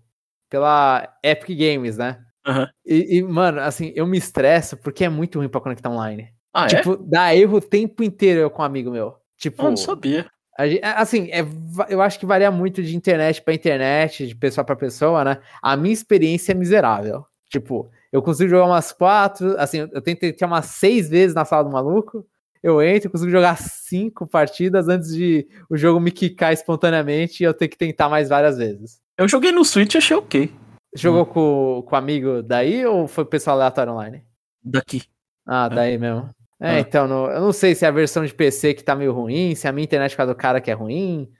[0.49, 2.24] pela Epic Games, né?
[2.47, 2.66] Uhum.
[2.86, 6.32] E, e, mano, assim, eu me estresso porque é muito ruim pra conectar online.
[6.53, 6.68] Ah, é?
[6.68, 6.99] tipo, é?
[7.03, 9.16] dá erro o tempo inteiro eu com um amigo meu.
[9.36, 9.62] Tipo.
[9.62, 10.30] Eu não sabia.
[10.66, 11.44] É, assim, é,
[11.88, 15.38] eu acho que varia muito de internet para internet, de pessoa para pessoa, né?
[15.62, 17.24] A minha experiência é miserável.
[17.48, 21.64] Tipo, eu consigo jogar umas quatro, assim, eu tentei ter umas seis vezes na sala
[21.64, 22.26] do maluco.
[22.62, 27.54] Eu entro, consigo jogar cinco partidas antes de o jogo me quicar espontaneamente e eu
[27.54, 29.00] ter que tentar mais várias vezes.
[29.16, 30.52] Eu joguei no Switch e achei ok.
[30.94, 31.26] Jogou hum.
[31.26, 34.24] com, com amigo daí ou foi pessoal aleatório online?
[34.62, 35.02] Daqui.
[35.46, 35.74] Ah, é.
[35.74, 35.98] daí é.
[35.98, 36.28] mesmo.
[36.61, 36.80] É, ah.
[36.80, 39.66] então, eu não sei se é a versão de PC que tá meio ruim, se
[39.66, 41.30] a minha internet por do cara que é ruim.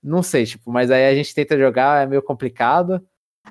[0.00, 3.04] Não sei, tipo, mas aí a gente tenta jogar, é meio complicado.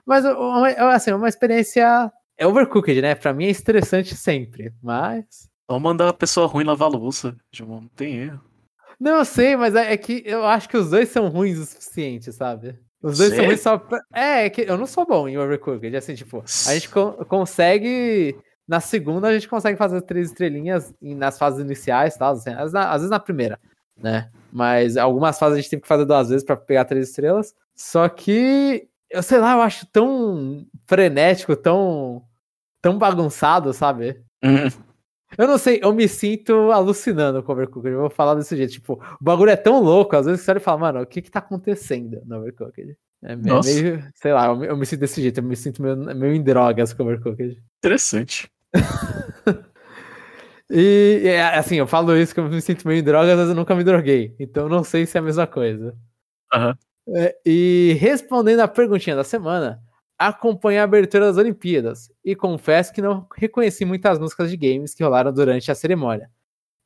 [0.05, 2.11] Mas, assim, uma experiência.
[2.38, 3.13] É overcooked, né?
[3.13, 5.49] Pra mim é estressante sempre, mas.
[5.69, 8.41] Só mandar a pessoa ruim lavar a louça, João, não tem erro.
[8.97, 11.65] Não, eu sei, mas é, é, que eu acho que os dois são ruins o
[11.65, 12.80] suficiente, sabe?
[13.03, 13.36] Os dois Sério?
[13.36, 14.01] são ruins só pra...
[14.13, 18.36] É, é que eu não sou bom em overcooked, assim, tipo, a gente co consegue
[18.68, 22.30] na segunda a gente consegue fazer três estrelinhas nas fases iniciais, tá?
[22.30, 23.59] Às, vezes na primeira,
[23.95, 24.30] né?
[24.51, 27.55] Mas algumas fases a gente tem que fazer duas vezes para pegar três estrelas.
[27.76, 32.24] Só que eu sei lá, eu acho tão frenético, tão
[32.82, 34.22] tão bagunçado, sabe?
[34.43, 34.70] Uhum.
[35.38, 37.93] Eu não sei, eu me sinto alucinando com o Overcooked.
[37.93, 38.74] Eu vou falar desse jeito.
[38.74, 41.22] Tipo, o bagulho é tão louco, às vezes você olha e fala, mano, o que
[41.22, 42.97] que tá acontecendo no Overcooked?
[43.24, 45.97] É, é meio, sei lá, eu, eu, me sinto desse jeito, eu me sinto meio,
[46.15, 47.61] meio em drogas com o Overcooked.
[47.80, 48.49] Interessante.
[50.70, 53.55] e é, assim, eu falo isso que eu me sinto meio em drogas, mas eu
[53.55, 54.36] nunca me droguei.
[54.39, 55.95] Então não sei se é a mesma coisa.
[56.53, 56.74] Uhum.
[57.15, 59.82] É, e respondendo a perguntinha da semana,
[60.18, 65.03] acompanhei a abertura das Olimpíadas e confesso que não reconheci muitas músicas de games que
[65.03, 66.30] rolaram durante a cerimônia,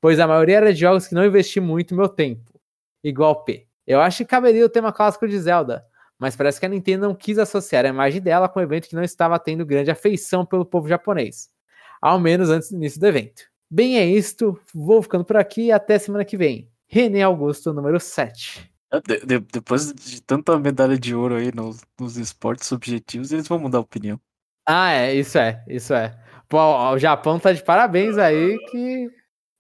[0.02, 2.60] pois a maioria era de jogos que não investi muito meu tempo,
[3.04, 3.68] igual P.
[3.88, 5.84] Eu acho que caberia o tema clássico de Zelda,
[6.20, 8.96] mas parece que a Nintendo não quis associar a imagem dela com um evento que
[8.96, 11.50] não estava tendo grande afeição pelo povo japonês.
[12.02, 13.44] Ao menos antes do início do evento.
[13.70, 14.60] Bem, é isto.
[14.74, 16.70] Vou ficando por aqui e até semana que vem.
[16.88, 18.70] René Augusto, número 7.
[19.08, 23.60] De, de, depois de tanta medalha de ouro aí nos, nos esportes subjetivos, eles vão
[23.60, 24.20] mudar a opinião.
[24.68, 26.14] Ah, é, isso é, isso é.
[26.50, 29.10] Pô, o Japão tá de parabéns aí que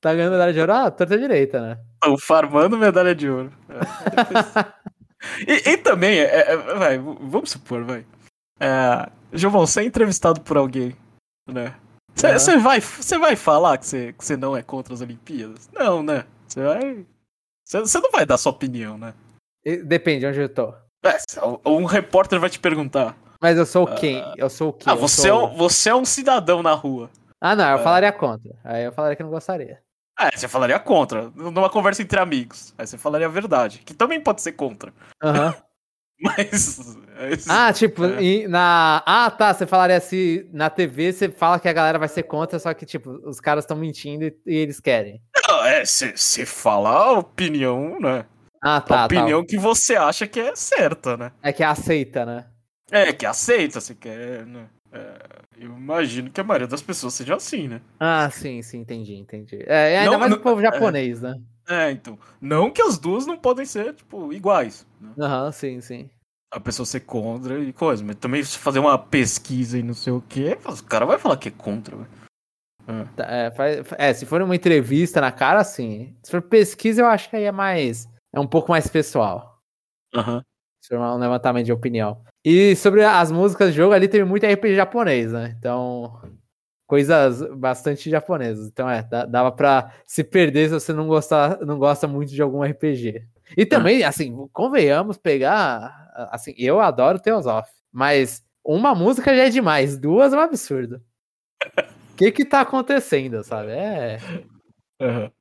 [0.01, 1.79] tá ganhando medalha de ouro à torta direita, né?
[1.93, 3.53] Estão farmando medalha de ouro.
[5.47, 8.05] É, e, e, também, é, é, vai, vamos supor, vai.
[8.59, 10.93] É, Giovão, você é entrevistado por alguém,
[11.47, 11.73] né?
[12.15, 12.79] Você vai,
[13.19, 15.69] vai falar que você que não é contra as Olimpíadas?
[15.73, 16.25] Não, né?
[16.47, 17.05] Você vai
[17.65, 19.13] você não vai dar sua opinião, né?
[19.85, 20.73] Depende onde eu tô.
[21.03, 21.17] É,
[21.65, 23.15] um repórter vai te perguntar.
[23.41, 24.21] Mas eu sou quem?
[24.21, 24.33] Uh...
[24.37, 24.85] Eu sou o quê?
[24.87, 25.29] Ah, você, sou...
[25.29, 27.09] é um, você é um cidadão na rua.
[27.39, 27.83] Ah, não, eu é.
[27.83, 28.51] falaria contra.
[28.63, 29.79] Aí eu falaria que não gostaria.
[30.19, 31.31] É, você falaria contra.
[31.31, 32.73] Numa conversa entre amigos.
[32.77, 33.79] Aí você falaria a verdade.
[33.79, 34.93] Que também pode ser contra.
[35.23, 35.47] Aham.
[35.47, 35.53] Uhum.
[36.37, 36.97] Mas.
[37.49, 38.47] Ah, tipo, é.
[38.47, 39.01] na.
[39.05, 39.53] Ah, tá.
[39.53, 42.85] Você falaria assim, na TV você fala que a galera vai ser contra, só que,
[42.85, 45.21] tipo, os caras estão mentindo e, e, eles querem.
[45.47, 48.25] Não, é, você fala a opinião, né?
[48.61, 48.95] Ah, tá.
[48.95, 49.05] A tá.
[49.05, 49.47] opinião tá.
[49.47, 51.31] que você acha que é certa, né?
[51.41, 52.45] É que aceita, né?
[52.91, 54.67] É, que aceita, você quer, né?
[54.91, 57.81] É, eu imagino que a maioria das pessoas seja assim, né?
[57.99, 59.63] Ah, sim, sim, entendi, entendi.
[59.65, 61.35] É, ainda não, mais não, o povo japonês, é, né?
[61.71, 62.19] É, então.
[62.41, 64.85] Não que as duas não podem ser, tipo, iguais.
[64.99, 65.13] Né?
[65.19, 66.09] Aham, uhum, sim, sim.
[66.53, 70.11] A pessoa ser contra e coisa, mas também se fazer uma pesquisa e não sei
[70.11, 72.09] o que, o cara vai falar que é contra, velho.
[72.87, 73.03] É.
[73.15, 76.13] Tá, é, faz, é, se for uma entrevista na cara, sim.
[76.21, 78.09] Se for pesquisa, eu acho que aí é mais.
[78.33, 79.61] É um pouco mais pessoal.
[80.13, 80.35] Aham.
[80.35, 80.41] Uhum.
[80.83, 82.21] Se for um levantamento de opinião.
[82.43, 85.55] E sobre as músicas do jogo, ali teve muito RPG japonês, né?
[85.57, 86.19] Então.
[86.91, 88.67] Coisas bastante japonesas.
[88.67, 92.61] Então, é, dava pra se perder se você não, gostar, não gosta muito de algum
[92.61, 93.25] RPG.
[93.55, 94.09] E também, ah.
[94.09, 96.11] assim, convenhamos pegar.
[96.33, 101.01] Assim, eu adoro Theosof, mas uma música já é demais, duas é um absurdo.
[102.11, 103.71] O que que tá acontecendo, sabe?
[103.71, 104.17] É.
[105.01, 105.31] Uhum.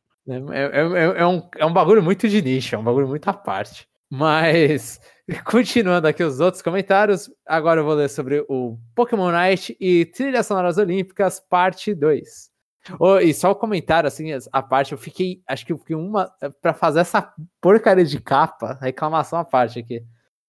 [0.52, 3.28] É, é, é, é, um, é um bagulho muito de nicho, é um bagulho muito
[3.28, 3.88] à parte.
[4.08, 5.00] Mas,
[5.44, 10.46] continuando aqui os outros comentários, agora eu vou ler sobre o Pokémon Night e Trilhas
[10.46, 12.50] Sonoras Olímpicas, parte 2.
[12.98, 16.30] Oh, e só o comentário, assim, a parte, eu fiquei, acho que eu fiquei uma,
[16.60, 20.02] pra fazer essa porcaria de capa, reclamação à parte aqui.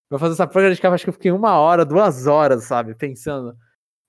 [0.09, 2.95] Pra fazer essa porcaria de capa, acho que eu fiquei uma hora, duas horas, sabe,
[2.95, 3.55] pensando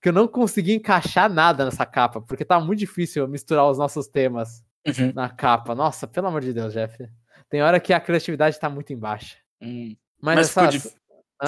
[0.00, 4.08] que eu não consegui encaixar nada nessa capa, porque tá muito difícil misturar os nossos
[4.08, 5.12] temas uhum.
[5.14, 5.74] na capa.
[5.74, 6.96] Nossa, pelo amor de Deus, Jeff.
[7.48, 9.36] Tem hora que a criatividade tá muito embaixo.
[9.60, 9.94] Hum.
[10.22, 10.92] Mas, Mas ficou,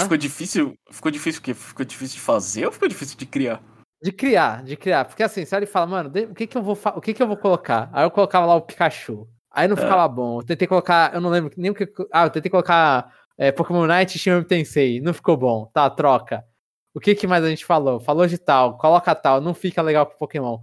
[0.00, 0.74] ficou, difícil.
[0.90, 1.54] Ficou difícil o quê?
[1.54, 3.62] Ficou difícil de fazer ou ficou difícil de criar?
[4.02, 5.04] De criar, de criar.
[5.04, 7.26] Porque assim, se ele fala, mano, o que que eu vou o que que eu
[7.26, 7.88] vou colocar?
[7.92, 9.28] Aí eu colocava lá o Pikachu.
[9.50, 9.80] Aí não é.
[9.80, 10.40] ficava bom.
[10.40, 11.88] Eu tentei colocar, eu não lembro nem o que.
[12.12, 15.00] Ah, eu tentei colocar é, Pokémon Night e Shin Tensei.
[15.00, 15.70] Não ficou bom.
[15.72, 16.44] Tá, troca.
[16.92, 17.98] O que, que mais a gente falou?
[17.98, 20.58] Falou de tal, coloca tal, não fica legal com Pokémon.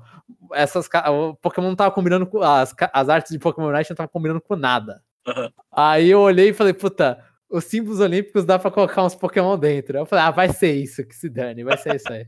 [0.54, 2.42] Essas, o Pokémon não tava combinando com.
[2.42, 5.02] As, as artes de Pokémon Night não tava combinando com nada.
[5.28, 5.50] Uhum.
[5.72, 9.98] Aí eu olhei e falei, puta, os símbolos olímpicos dá pra colocar uns Pokémon dentro.
[9.98, 12.26] Eu falei, ah, vai ser isso, que se dane, vai ser isso aí.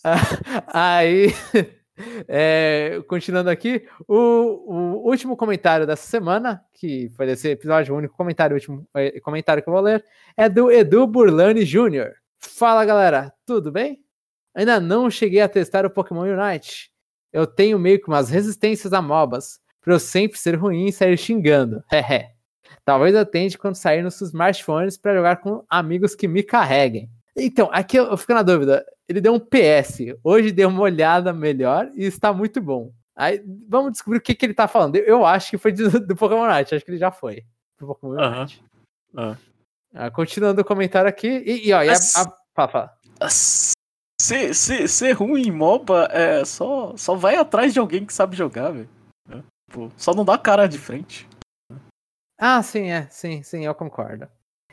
[0.72, 1.28] aí.
[2.26, 8.16] É, continuando aqui, o, o, último comentário dessa semana, que foi desse episódio, o único
[8.16, 10.02] comentário, o último é, comentário que eu vou ler,
[10.34, 12.12] é do Edu Burlani Jr.
[12.38, 14.02] Fala galera, tudo bem?
[14.54, 16.90] Ainda não cheguei a testar o Pokémon Unite.
[17.30, 21.16] Eu tenho meio que umas resistências a MOBAs, pra eu sempre ser ruim e sair
[21.18, 21.84] xingando.
[21.92, 22.31] Hehe.
[22.84, 27.10] Talvez eu tente quando sair nos smartphones para jogar com amigos que me carreguem.
[27.36, 28.84] Então, aqui eu, eu fico na dúvida.
[29.08, 29.98] Ele deu um PS.
[30.22, 32.92] Hoje deu uma olhada melhor e está muito bom.
[33.16, 34.96] Aí vamos descobrir o que, que ele tá falando.
[34.96, 36.74] Eu, eu acho que foi do, do Pokémon Night.
[36.74, 37.44] Acho que ele já foi.
[37.78, 38.30] Do Pokémon uh -huh.
[38.30, 38.64] Night.
[39.12, 39.36] Uh -huh.
[39.94, 41.28] ah, continuando o comentário aqui.
[41.28, 42.32] E, e ó, e a, a...
[42.54, 42.92] Fala, fala.
[44.20, 48.36] Ser, ser, ser ruim em MOBA é só, só vai atrás de alguém que sabe
[48.36, 48.88] jogar, velho.
[49.28, 49.42] É,
[49.96, 51.28] só não dá cara de frente.
[52.44, 54.26] Ah, sim, é, sim, sim, eu concordo.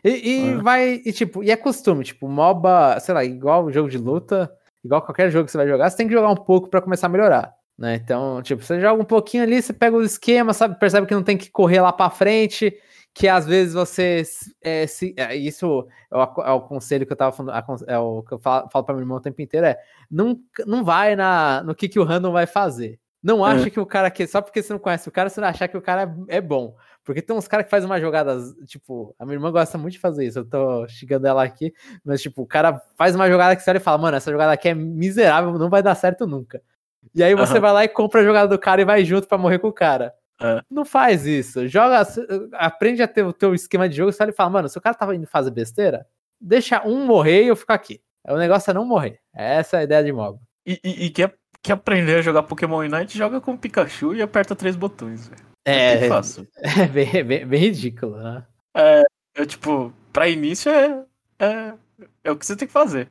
[0.04, 0.62] E, e ah.
[0.64, 4.52] vai, e tipo, e é costume, tipo, MOBA, sei lá, igual jogo de luta,
[4.84, 7.06] igual qualquer jogo que você vai jogar, você tem que jogar um pouco para começar
[7.06, 7.94] a melhorar, né?
[7.94, 11.22] Então, tipo, você joga um pouquinho ali, você pega o esquema, sabe, percebe que não
[11.22, 12.76] tem que correr lá para frente,
[13.14, 14.24] que às vezes você
[14.64, 17.54] é, se, é, isso é o, é o, conselho que eu tava falando,
[17.88, 19.78] é o que eu falo, falo para meu irmão o tempo inteiro é
[20.10, 23.00] não, não vai na no que, que o random vai fazer.
[23.22, 23.70] Não acha é.
[23.70, 25.78] que o cara que só porque você não conhece o cara, você não achar que
[25.78, 26.76] o cara é bom.
[27.10, 30.00] Porque tem uns caras que fazem umas jogadas, tipo, a minha irmã gosta muito de
[30.00, 30.38] fazer isso.
[30.38, 31.74] Eu tô xingando ela aqui,
[32.06, 34.52] mas, tipo, o cara faz uma jogada que você olha e fala, mano, essa jogada
[34.52, 36.62] aqui é miserável, não vai dar certo nunca.
[37.16, 37.62] E aí você uhum.
[37.62, 39.74] vai lá e compra a jogada do cara e vai junto para morrer com o
[39.74, 40.14] cara.
[40.40, 40.62] É.
[40.70, 41.68] Não faz isso.
[41.68, 42.08] Joga,
[42.54, 44.82] aprende a ter o teu esquema de jogo, você olha e fala, mano, se o
[44.82, 46.06] cara tava indo fazer besteira,
[46.40, 48.00] deixa um morrer e eu fico aqui.
[48.28, 49.20] O negócio é não morrer.
[49.34, 50.38] Essa é a ideia de mob.
[50.64, 51.34] E, e, e quer,
[51.64, 55.49] quer aprender a jogar Pokémon Unite, joga com o Pikachu e aperta três botões, velho.
[55.66, 56.48] É, bem fácil.
[56.64, 58.46] é bem, bem, bem ridículo, né?
[59.36, 61.06] É tipo, pra início é,
[61.40, 61.74] é,
[62.24, 63.10] é o que você tem que fazer.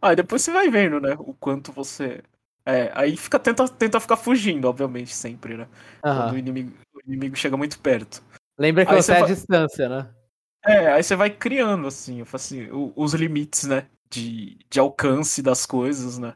[0.00, 1.14] Aí depois você vai vendo, né?
[1.18, 2.22] O quanto você.
[2.66, 5.68] É, aí fica, tenta, tenta ficar fugindo, obviamente, sempre, né?
[6.00, 8.22] Quando o inimigo, o inimigo chega muito perto.
[8.58, 10.08] Lembra que Aí você é a vai- distância, né?
[10.64, 13.86] É, aí você vai criando, assim, eu assim os limites, né?
[14.10, 16.34] De, de alcance das coisas, né?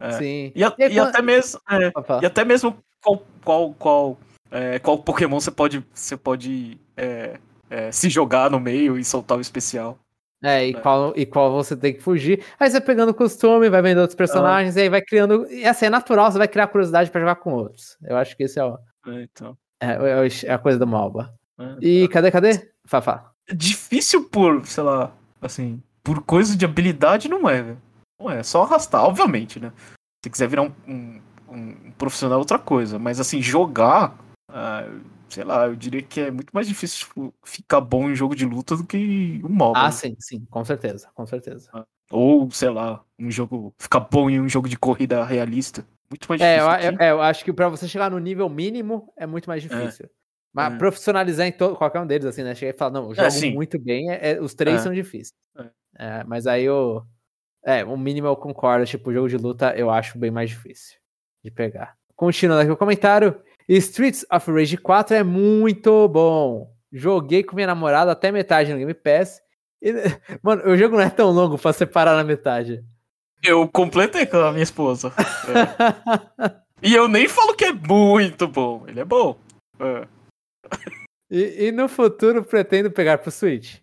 [0.00, 0.12] É.
[0.12, 0.52] Sim.
[0.54, 1.60] E, a- E e quando- até mesmo.
[1.70, 1.92] é.
[2.22, 4.18] E até mesmo qual, qual, qual,
[4.54, 7.38] é, qual Pokémon você pode, você pode é,
[7.68, 9.98] é, se jogar no meio e soltar o especial.
[10.42, 10.80] É, e É.
[10.80, 12.44] qual, e qual você tem que fugir.
[12.60, 15.46] Aí você pegando costume, vai vendo outros personagens, e aí vai criando.
[15.50, 17.96] E assim, é natural, você vai criar curiosidade pra jogar com outros.
[18.02, 21.34] Eu acho que esse é, o- né, Então, é, é é a coisa do Malba.
[21.58, 21.76] é.
[21.80, 22.70] E cadê, cadê?
[22.86, 23.30] Fafá.
[23.48, 27.78] É difícil por, sei lá, assim, por coisa de habilidade não é, velho.
[28.20, 29.72] Não é, é só arrastar, obviamente, né?
[30.22, 34.14] Se quiser virar um, um, um profissional é outra coisa, mas assim, jogar,
[34.56, 34.86] ah,
[35.28, 38.46] sei lá, eu diria que é muito mais difícil tipo, ficar bom em jogo de
[38.46, 39.80] luta do que um MOBA.
[39.80, 39.90] Ah, né?
[39.90, 41.68] sim, sim, com certeza, com certeza.
[42.08, 43.74] Ou, sei lá, um jogo.
[43.76, 45.84] Ficar bom em um jogo de corrida realista.
[46.08, 46.70] Muito mais É, difícil.
[46.70, 46.86] eu, aqui.
[46.86, 50.08] eu- é, eu acho que pra você chegar no nível mínimo é muito mais difícil.
[50.52, 50.78] Mas É.
[50.78, 52.54] profissionalizar em todo, qualquer um deles, assim, né?
[52.54, 53.52] Chegar e falar, não, eu jogo sim.
[53.54, 54.82] muito bem, é- é- os três É.
[54.84, 55.32] são difíceis.
[55.58, 55.70] É.
[55.98, 57.02] É, mas aí o.
[57.66, 60.96] É, o mínimo eu concordo, tipo, jogo de luta eu acho bem mais difícil
[61.42, 61.96] de pegar.
[62.14, 63.34] Continuando aqui o comentário.
[63.68, 66.72] Streets of Rage 4 é muito bom.
[66.92, 69.40] Joguei com minha namorada até metade no Game Pass.
[69.82, 69.92] E-
[70.42, 72.84] mano, o jogo não é tão longo pra separar na metade.
[73.42, 75.12] Eu completei com a minha esposa.
[75.18, 76.54] É.
[76.82, 78.84] e eu nem falo que é muito bom.
[78.88, 79.38] Ele é bom.
[79.78, 80.06] É.
[81.30, 83.78] E, e no futuro pretendo pegar pro Switch.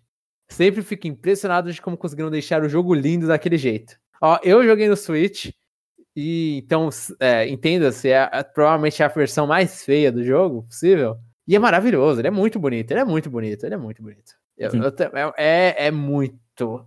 [0.50, 3.96] Sempre fico impressionado de como conseguiram deixar o jogo lindo daquele jeito.
[4.22, 5.52] Ó, eu joguei no Switch,
[6.16, 6.90] e então,
[7.20, 11.18] é, entenda-se, é, a- provavelmente é a versão mais feia do jogo possível.
[11.48, 14.34] E é maravilhoso, ele é muito bonito, ele é muito bonito, ele é muito bonito.
[14.58, 16.86] Eu- eu te- é, é, é muito.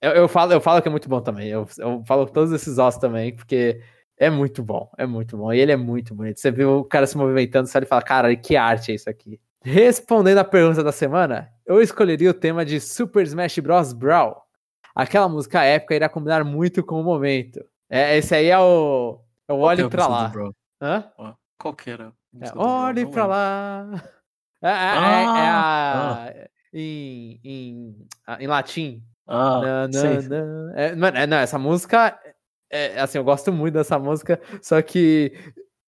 [0.00, 1.48] Eu, eu falo, eu falo que é muito bom também.
[1.48, 3.80] Eu, eu falo todos esses ossos também, porque
[4.18, 5.52] é muito bom, é muito bom.
[5.52, 6.38] E ele é muito bonito.
[6.38, 9.40] Você viu o cara se movimentando, você e fala, cara, que arte é isso aqui?
[9.64, 13.92] Respondendo a pergunta da semana, eu escolheria o tema de Super Smash Bros.
[13.92, 14.40] Brawl.
[14.94, 17.64] Aquela música épica irá combinar muito com o momento.
[17.88, 19.20] É, esse aí é o.
[19.48, 20.32] É o é Olhe a pra lá.
[20.80, 21.04] Hã?
[21.58, 22.12] Qual que era?
[22.40, 22.58] É?
[22.58, 23.86] Olhe Não pra lá.
[24.62, 26.34] É, é- é- é a.
[26.72, 29.02] Em, em, a- em latim.
[29.26, 30.28] Ah, Nã, nã, sei.
[30.28, 30.72] nã.
[30.74, 30.86] É,
[31.22, 32.18] é, não, essa música.
[32.70, 35.32] É, assim, eu gosto muito dessa música, só que.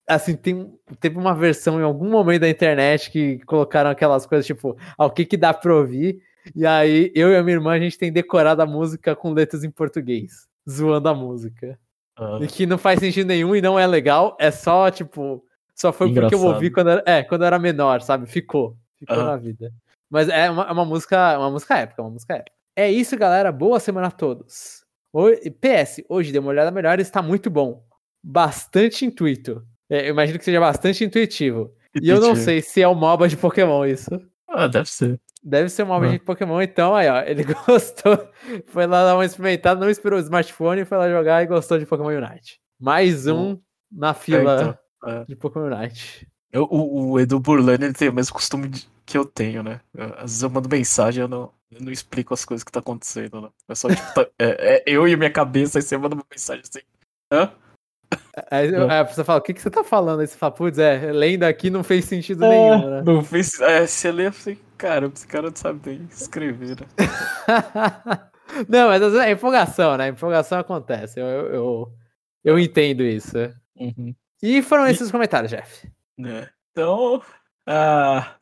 [0.07, 4.77] Assim, tem, teve uma versão em algum momento da internet que colocaram aquelas coisas tipo,
[4.97, 6.23] ah, o que que dá pra ouvir?
[6.55, 9.65] E aí, eu e a minha irmã, a gente tem decorado a música com letras
[9.65, 11.79] em português, zoando a música.
[12.19, 15.45] Ah, E que não faz sentido nenhum e não é legal, é só, tipo,
[15.75, 16.55] só foi porque eu Engraçado.
[16.55, 18.27] ouvi quando era, é, quando era menor, sabe?
[18.27, 19.27] Ficou, ficou Aham.
[19.27, 19.73] na vida.
[20.11, 22.53] Mas é uma, é uma música, uma música épica, uma música épica.
[22.75, 24.85] É isso, galera, boa semana a todos.
[25.13, 27.83] Oi- PS, hoje dei uma olhada melhor e está muito bom.
[28.23, 29.65] Bastante intuito.
[29.89, 31.73] É, eu imagino que seja bastante intuitivo.
[32.01, 34.11] E eu não sei se é o MOBA de Pokémon isso.
[34.49, 35.19] Ah, deve ser.
[35.49, 36.11] Deve ser um MOBA Ah.
[36.11, 37.21] de Pokémon, então aí, ó.
[37.23, 38.29] Ele gostou,
[38.67, 41.87] foi lá dar uma experimentada, não esperou o smartphone, foi lá jogar e gostou de
[41.87, 42.61] Pokémon Unite.
[42.79, 43.59] Mais um
[43.91, 44.55] na É, fila
[45.01, 45.25] então, é.
[45.25, 46.29] de Pokémon Unite.
[46.53, 49.81] Eu- o, o Edu Burlani ele tem o mesmo costume de- que eu tenho, né?
[49.95, 52.81] Eu- Às vezes eu mando mensagem eu não, eu não explico as coisas que tá
[52.81, 53.49] acontecendo, né?
[53.69, 56.63] É só tipo, tá- é, é eu e minha cabeça, aí você manda uma mensagem
[56.63, 56.81] assim.
[57.33, 57.51] Hã?
[58.51, 58.93] Aí, Ah.
[58.93, 60.21] aí a pessoa fala, o que, que você tá falando?
[60.21, 63.03] Aí você fala, putz, é, lendo aqui não fez sentido nenhum, né?
[63.03, 63.61] Não fez.
[63.61, 66.87] É, você lê assim, cara, esse cara não sabe bem escrever, né?
[68.69, 70.09] não, mas às vezes é empolgação, né?
[70.09, 71.21] Empolgação acontece.
[71.21, 71.93] Eu, eu, eu,
[72.45, 73.37] eu entendo isso.
[73.77, 74.15] Uhum.
[74.43, 75.89] E foram E- esses os comentários, Jeff.
[76.17, 76.49] né?
[76.73, 77.21] Então.
[77.67, 78.37] Ah,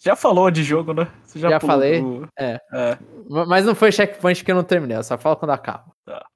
[0.00, 1.08] já falou de jogo, né?
[1.22, 2.00] Você Já pulou falei.
[2.02, 2.60] do- É.
[2.72, 2.98] É.
[3.30, 5.86] Ma- Mas não foi checkpoint que eu não terminei, eu só falo quando acaba.
[6.04, 6.26] Tá.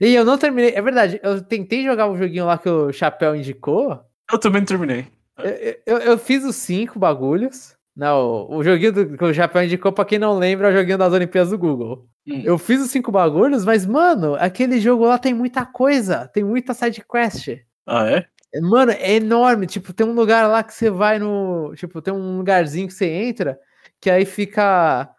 [0.00, 3.34] E eu não terminei, é verdade, eu tentei jogar o joguinho lá que o Chapéu
[3.36, 4.00] indicou.
[4.30, 5.06] Eu também não terminei.
[5.38, 7.75] Eu, eu, eu fiz os cinco bagulhos.
[7.96, 10.98] Não, o joguinho do, que o Chapéu indicou, pra quem não lembra, é o joguinho
[10.98, 12.06] das Olimpíadas do Google.
[12.28, 12.42] Hum.
[12.44, 16.74] Eu fiz os cinco bagulhos, mas, mano, aquele jogo lá tem muita coisa, tem muita
[16.74, 17.56] side quest.
[17.86, 18.26] Ah, é?
[18.60, 19.66] Mano, é enorme.
[19.66, 21.72] Tipo, tem um lugar lá que você vai no.
[21.74, 23.58] Tipo, tem um lugarzinho que você entra,
[24.00, 25.10] que aí fica.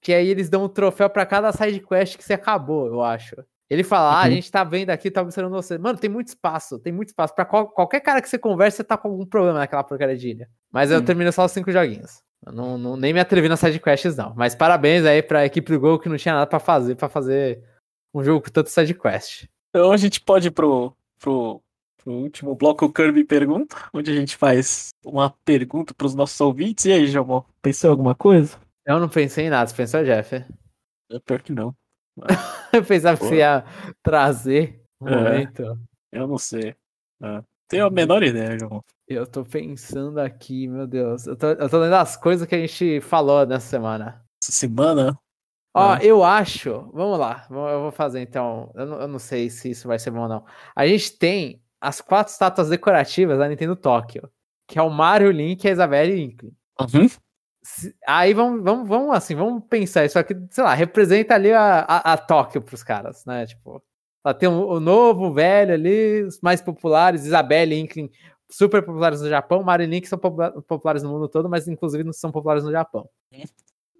[0.00, 3.36] Que aí eles dão um troféu pra cada side quest que você acabou, eu acho.
[3.70, 4.32] Ele fala, ah, a Uhum.
[4.32, 5.78] gente tá vendo aqui, tá observando você.
[5.78, 7.34] Mano, tem muito espaço, tem muito espaço.
[7.34, 10.28] Pra qual- qualquer cara que você conversa, você tá com algum problema naquela porcaria de
[10.30, 10.48] ilha.
[10.70, 11.04] Mas eu Hum.
[11.04, 12.22] termino só os cinco joguinhos.
[12.46, 14.34] Eu não, não- nem me atrevi nas sidequests, não.
[14.36, 17.62] Mas parabéns aí pra equipe do Gol que não tinha nada pra fazer, pra fazer
[18.14, 19.46] um jogo com tanto sidequest.
[19.70, 21.62] Então a gente pode ir pro, pro,
[21.96, 26.84] pro último bloco, o Kirby Pergunta, onde a gente faz uma pergunta pros nossos ouvintes.
[26.84, 28.58] E aí, Jamon, pensou em alguma coisa?
[28.86, 30.34] Eu não pensei em nada, você pensou, Jeff?
[31.10, 31.74] É pior que não.
[32.72, 33.28] Eu pensava que Pô.
[33.28, 33.64] você ia
[34.02, 35.16] trazer um É.
[35.16, 35.78] momento.
[36.12, 36.74] Eu não sei.
[37.22, 37.42] É.
[37.68, 38.80] Tenho a menor ideia, Jamon.
[39.08, 41.26] Eu tô pensando aqui, meu Deus.
[41.26, 44.24] Eu tô, eu tô lendo as coisas que a gente falou nessa semana.
[44.42, 45.18] Essa semana.
[45.74, 46.04] Ó, É.
[46.04, 46.88] eu acho.
[46.92, 48.70] Vamos lá, eu vou fazer então.
[48.74, 50.44] Eu não, eu não sei se isso vai ser bom ou não.
[50.76, 54.30] A gente tem as quatro estátuas decorativas da Nintendo Tóquio,
[54.68, 56.52] que é o Mario, Link, a Isabelle e Inkling.
[56.80, 57.08] Uhum.
[57.64, 60.04] Se- Aí vamos, vamos, vamos assim, vamos pensar.
[60.04, 63.46] Isso aqui, sei lá, representa ali a, a, a Tóquio pros caras, né?
[63.46, 63.82] Tipo,
[64.24, 68.10] lá tem o, o novo, o velho ali, os mais populares, Isabelle e Inkling,
[68.50, 72.04] super populares no Japão, Mario e Link são popula- populares no mundo todo, mas inclusive
[72.04, 73.08] não são populares no Japão.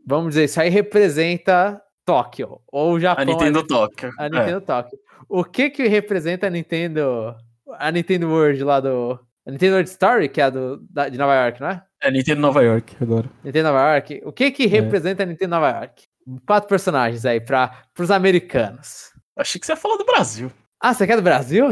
[0.06, 3.22] Vamos dizer, isso aí representa Tóquio, ou o Japão.
[3.22, 4.12] A Nintendo ali- Tóquio.
[4.18, 4.98] a Nintendo Tóquio.
[5.26, 7.34] O que que representa a Nintendo,
[7.78, 9.18] a Nintendo World lá do...
[9.46, 11.82] A Nintendo World Story, que é a do, da- de Nova York, não é?
[12.04, 13.28] É, é Nintendo Nova York agora.
[13.42, 14.22] Nintendo Nova York.
[14.24, 14.50] O que É.
[14.50, 16.04] que representa a Nintendo Nova York?
[16.46, 19.12] Quatro personagens aí para os americanos.
[19.36, 20.50] Achei que você ia falar do Brasil.
[20.80, 21.66] Ah, você quer do Brasil?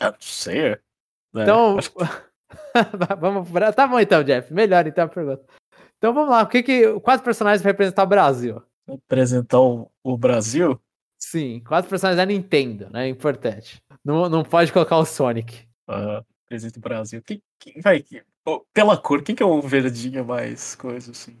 [0.00, 0.58] Eu não sei.
[0.72, 0.80] É,
[1.34, 1.90] Então, que
[3.18, 3.48] vamos.
[3.74, 4.52] Tá bom então, Jeff.
[4.52, 5.44] Melhor então a pergunta.
[5.98, 6.42] Então vamos lá.
[6.42, 8.62] O que que quatro personagens vai representar o Brasil?
[8.86, 10.78] representar o, o Brasil.
[11.18, 13.08] Sim, quatro personagens da Nintendo, né?
[13.08, 13.80] Importante.
[14.04, 15.66] Não, não pode colocar o Sonic.
[15.88, 17.22] ah, representa o Brasil.
[17.24, 17.42] Quem,
[17.80, 18.04] vai.
[18.12, 18.20] oh,
[18.72, 21.36] pela cor, quem que é um verdinho mais coisa assim?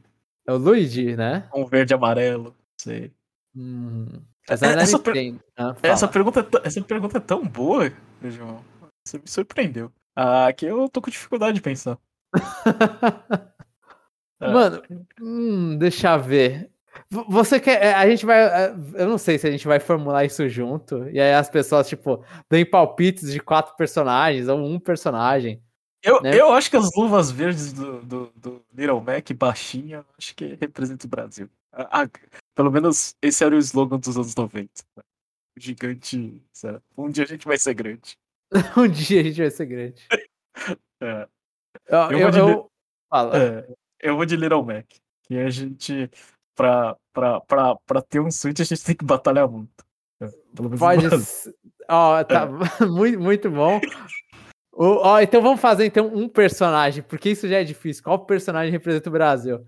[0.46, 1.48] É o Luigi, né?
[1.54, 2.44] Um verde amarelo.
[2.50, 3.12] Não sei.
[3.56, 4.06] Hum.
[4.48, 5.34] Essa é da Essa per-.
[5.56, 7.90] Ah, Essa pergunta, é tão- essa pergunta é tão boa,
[8.22, 8.62] João.
[9.06, 9.90] Você me surpreendeu.
[10.16, 11.98] Ah, que eu tô com dificuldade de pensar.
[14.40, 14.82] Mano,
[15.20, 16.70] hum, deixa eu ver.
[17.10, 17.82] Você quer.
[17.82, 18.70] é, A gente vai.
[18.94, 21.08] Eu não sei se a gente vai formular isso junto.
[21.08, 25.62] E aí as pessoas, tipo, dão palpites de quatro personagens ou um personagem.
[26.04, 26.38] Eu, né?
[26.38, 31.06] eu acho que as luvas verdes do, do, do Little Mac, baixinha, acho que representa
[31.06, 31.48] o Brasil.
[31.72, 32.08] Ah,
[32.54, 34.70] pelo menos esse era o slogan dos anos 90.
[34.96, 35.02] né?
[35.56, 36.42] O gigante.
[36.52, 36.80] sabe?
[36.96, 38.16] Um dia a gente vai ser grande.
[38.76, 40.06] um dia a gente vai ser grande.
[41.02, 41.28] É,
[41.88, 42.70] Eu, Eu vou de- eu-
[43.10, 43.36] Fala.
[43.36, 44.86] é, eu vou de Little Mac.
[45.24, 46.08] Que a gente.
[46.54, 49.84] Pra, pra, pra, pra ter um Switch, a gente tem que batalhar muito.
[50.22, 50.28] É,
[50.78, 51.06] Pode.
[51.88, 52.46] Ó, tá.
[52.88, 53.80] muito, muito bom.
[54.76, 58.02] Ó, então vamos fazer então um personagem, porque isso já é difícil.
[58.02, 59.64] Qual personagem representa o Brasil?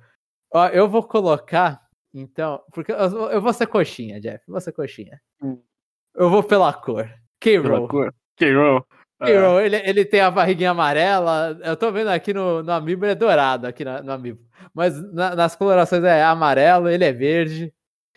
[0.52, 1.80] Ó, eu vou colocar,
[2.12, 2.96] então, porque eu,
[3.30, 4.42] eu vou ser coxinha, Jeff.
[4.46, 5.20] Eu vou ser coxinha.
[5.42, 5.60] Hum.
[6.14, 7.08] Eu vou pela cor.
[7.40, 7.88] K-Roll.
[7.88, 8.14] cor.
[9.22, 9.60] K-Roll.
[9.60, 11.58] Ele, ele tem a barriguinha amarela.
[11.62, 14.40] Eu tô vendo aqui no, no Amiibo, ele é dourado aqui na- no Amiibo.
[14.74, 17.72] Mas na- nas colorações é amarelo, ele é verde.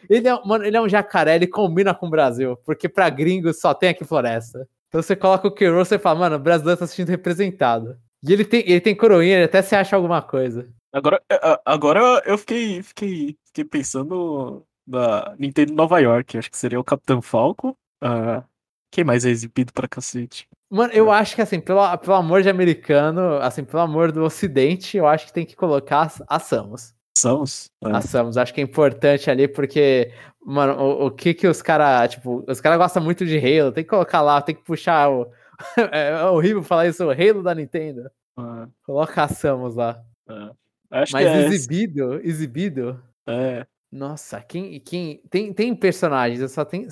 [0.10, 3.60] Ele é, mano, ele é um jacaré, ele combina com o Brasil, porque pra gringos
[3.60, 4.68] só tem aqui floresta.
[4.90, 7.96] Então você coloca o K-Roll, você fala, mano, o brasileiro tá se sentindo representado.
[8.28, 10.68] E ele tem, ele tem coroinha, ele até se acha alguma coisa.
[10.92, 16.38] Agora, é, agora eu fiquei, fiquei, fiquei pensando na Nintendo Nova York.
[16.38, 17.78] Acho que seria o Capitão Falco.
[18.02, 18.44] Ah,
[18.92, 20.48] quem mais é exibido pra cacete?
[20.72, 24.98] Mano, eu acho que assim, pelo, pelo amor de americano, assim, pelo amor do ocidente,
[24.98, 26.94] eu acho que tem que colocar a Samus.
[27.22, 27.70] Samus?
[27.84, 28.38] Ah, a Samus.
[28.38, 30.11] Acho que é importante ali, porque,
[30.45, 33.84] mano, o, o que que os caras, tipo, os caras gostam muito de Halo, tem
[33.84, 35.32] que colocar lá, tem que puxar o.
[35.91, 38.09] é horrível falar isso, o Halo da Nintendo.
[38.38, 40.01] ah, Coloca a Samus lá.
[40.28, 40.51] ah.
[40.91, 43.03] Acho Mas que é, exibido, exibido.
[43.28, 43.65] é.
[43.91, 44.80] Nossa, quem.
[44.80, 46.88] quem tem, tem personagens, eu só tenho.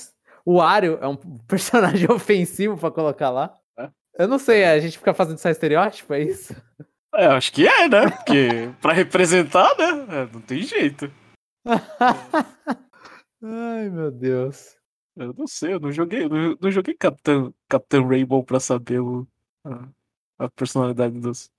[0.45, 1.15] O Ario é um
[1.47, 3.53] personagem ofensivo pra colocar lá.
[3.77, 3.89] É.
[4.19, 6.55] Eu não sei, a gente fica fazendo só estereótipo, é isso?
[7.17, 8.09] É, acho que é, né?
[8.11, 10.05] Porque pra representar, né?
[10.21, 11.11] é, não tem jeito.
[13.43, 14.75] Ai, meu Deus.
[15.15, 18.99] Eu não sei, eu não joguei, eu não, não joguei Capitão, Capitão Rainbow pra saber
[18.99, 19.27] o,
[19.65, 19.87] a,
[20.45, 21.49] a personalidade dos,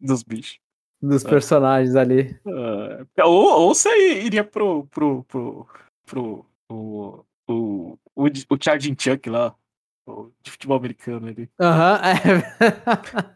[0.00, 0.58] dos bichos.
[1.00, 1.28] Dos É.
[1.28, 2.36] personagens ali.
[3.16, 4.86] Ah, ou, ou você iria pro.
[4.86, 5.22] pro.
[5.24, 5.68] pro.
[6.04, 6.46] pro.
[6.68, 7.24] o.
[7.48, 7.98] o.
[8.16, 9.54] o, o Charging Chuck lá.
[10.08, 11.48] O de futebol americano ali.
[11.60, 13.35] Aham, é.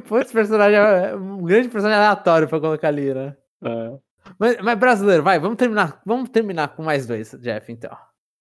[0.00, 0.78] Putz, personagem.
[0.78, 3.36] é Um grande personagem aleatório pra colocar ali, né?
[3.62, 3.96] Ah,
[4.38, 6.00] Mas, mas brasileiro, vai, vamos terminar.
[6.06, 7.96] Vamos terminar com mais dois, Jeff, então.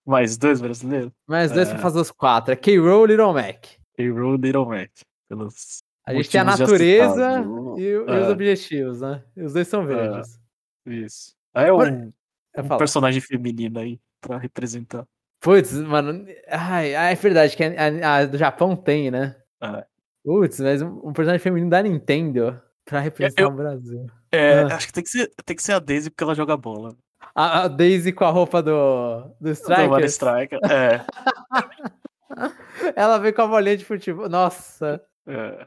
[0.06, 1.12] mais dois brasileiros.
[1.28, 1.72] Mais dois É.
[1.74, 2.52] pra fazer os quatro.
[2.54, 3.66] É K-Roll Little Mac.
[3.98, 4.90] Hero Little Mac.
[5.30, 8.30] Pelos A gente tem a natureza e, o- e os É.
[8.30, 9.24] objetivos, né?
[9.38, 10.40] E os dois são verdes.
[10.86, 11.36] Isso.
[11.54, 12.12] Aí é um,
[12.58, 15.06] um personagem feminino aí pra representar.
[15.40, 16.26] Putz, mano.
[16.50, 19.36] Ai, é verdade que a, a- a do Japão tem, né?
[19.62, 19.86] É.
[20.24, 24.06] Putz, mas um, personagem feminino da Nintendo pra representar Eu- o Brasil.
[24.32, 24.76] É, Ah.
[24.76, 26.96] acho que tem que, ser, tem que ser a Daisy porque ela joga bola.
[27.36, 30.12] A, a Daisy com a roupa do, do Do Mario Strikers.
[30.14, 30.60] Striker.
[30.72, 31.02] É,
[32.96, 34.30] Ela vem com a bolinha de futebol.
[34.30, 35.02] Nossa.
[35.28, 35.66] é.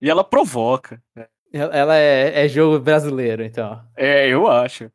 [0.00, 1.00] E ela provoca.
[1.52, 3.80] Ela ela é, é jogo brasileiro, então.
[3.96, 4.90] É, eu acho.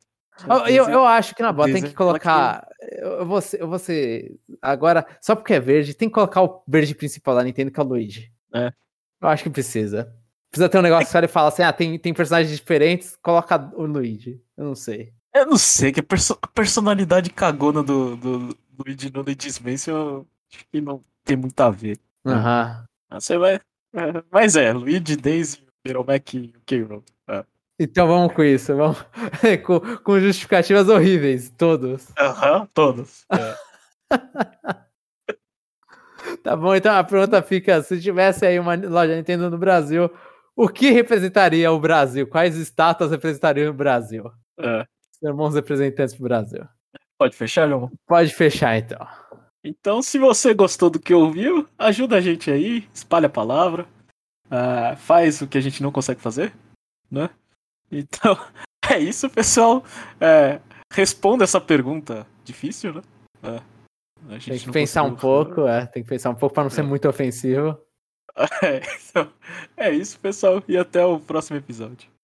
[0.46, 2.66] Eu, eu, eu acho que na bola tem que colocar.
[2.98, 6.62] Eu vou ser, eu vou ser- Agora, só porque é verde, tem que colocar o
[6.68, 8.30] verde principal da Nintendo, que é o Luigi.
[8.54, 8.72] É.
[9.20, 10.12] Eu acho que precisa.
[10.50, 13.84] Precisa ter um negócio que ele fala assim: ah, tem, tem personagens diferentes, coloca o
[13.84, 14.40] Luigi.
[14.56, 15.12] Eu não sei.
[15.34, 19.58] Eu não sei, que a, perso- a personalidade cagona do, do, do Luigi no Luigi's
[19.60, 21.98] Mansion eu acho que não tem muito a ver.
[22.26, 22.84] Aham.
[23.10, 23.54] Ah, Você vai.
[23.56, 27.04] é, mas é, Luigi, Daisy, Little Mac e o K-Rool.
[27.78, 28.74] Então vamos com isso.
[28.74, 28.98] Vamos
[29.64, 32.08] com, com justificativas horríveis, todos.
[32.18, 33.24] Aham, todos.
[33.30, 33.54] É.
[36.48, 40.10] Tá bom, então a pergunta fica: se tivesse aí uma loja Nintendo no Brasil,
[40.56, 42.26] o que representaria o Brasil?
[42.26, 44.32] Quais estátuas representariam o Brasil?
[44.58, 44.86] É.
[45.12, 46.64] Sermões representantes do Brasil.
[47.18, 47.92] Pode fechar, João?
[48.06, 49.06] Pode fechar então.
[49.62, 53.86] Então, se você gostou do que ouviu, ajuda a gente aí, espalha a palavra,
[54.50, 56.54] ah, faz o que a gente não consegue fazer,
[57.10, 57.28] né?
[57.92, 58.38] Então,
[58.90, 59.84] é isso, pessoal.
[60.18, 63.02] É, responda essa pergunta difícil, né?
[63.42, 63.77] É,
[64.44, 66.84] Tem que pensar um pouco, é, tem que pensar um pouco para não ser É.
[66.84, 67.78] muito ofensivo.
[68.62, 69.32] É, então,
[69.76, 72.08] é isso, pessoal, e até o próximo episódio.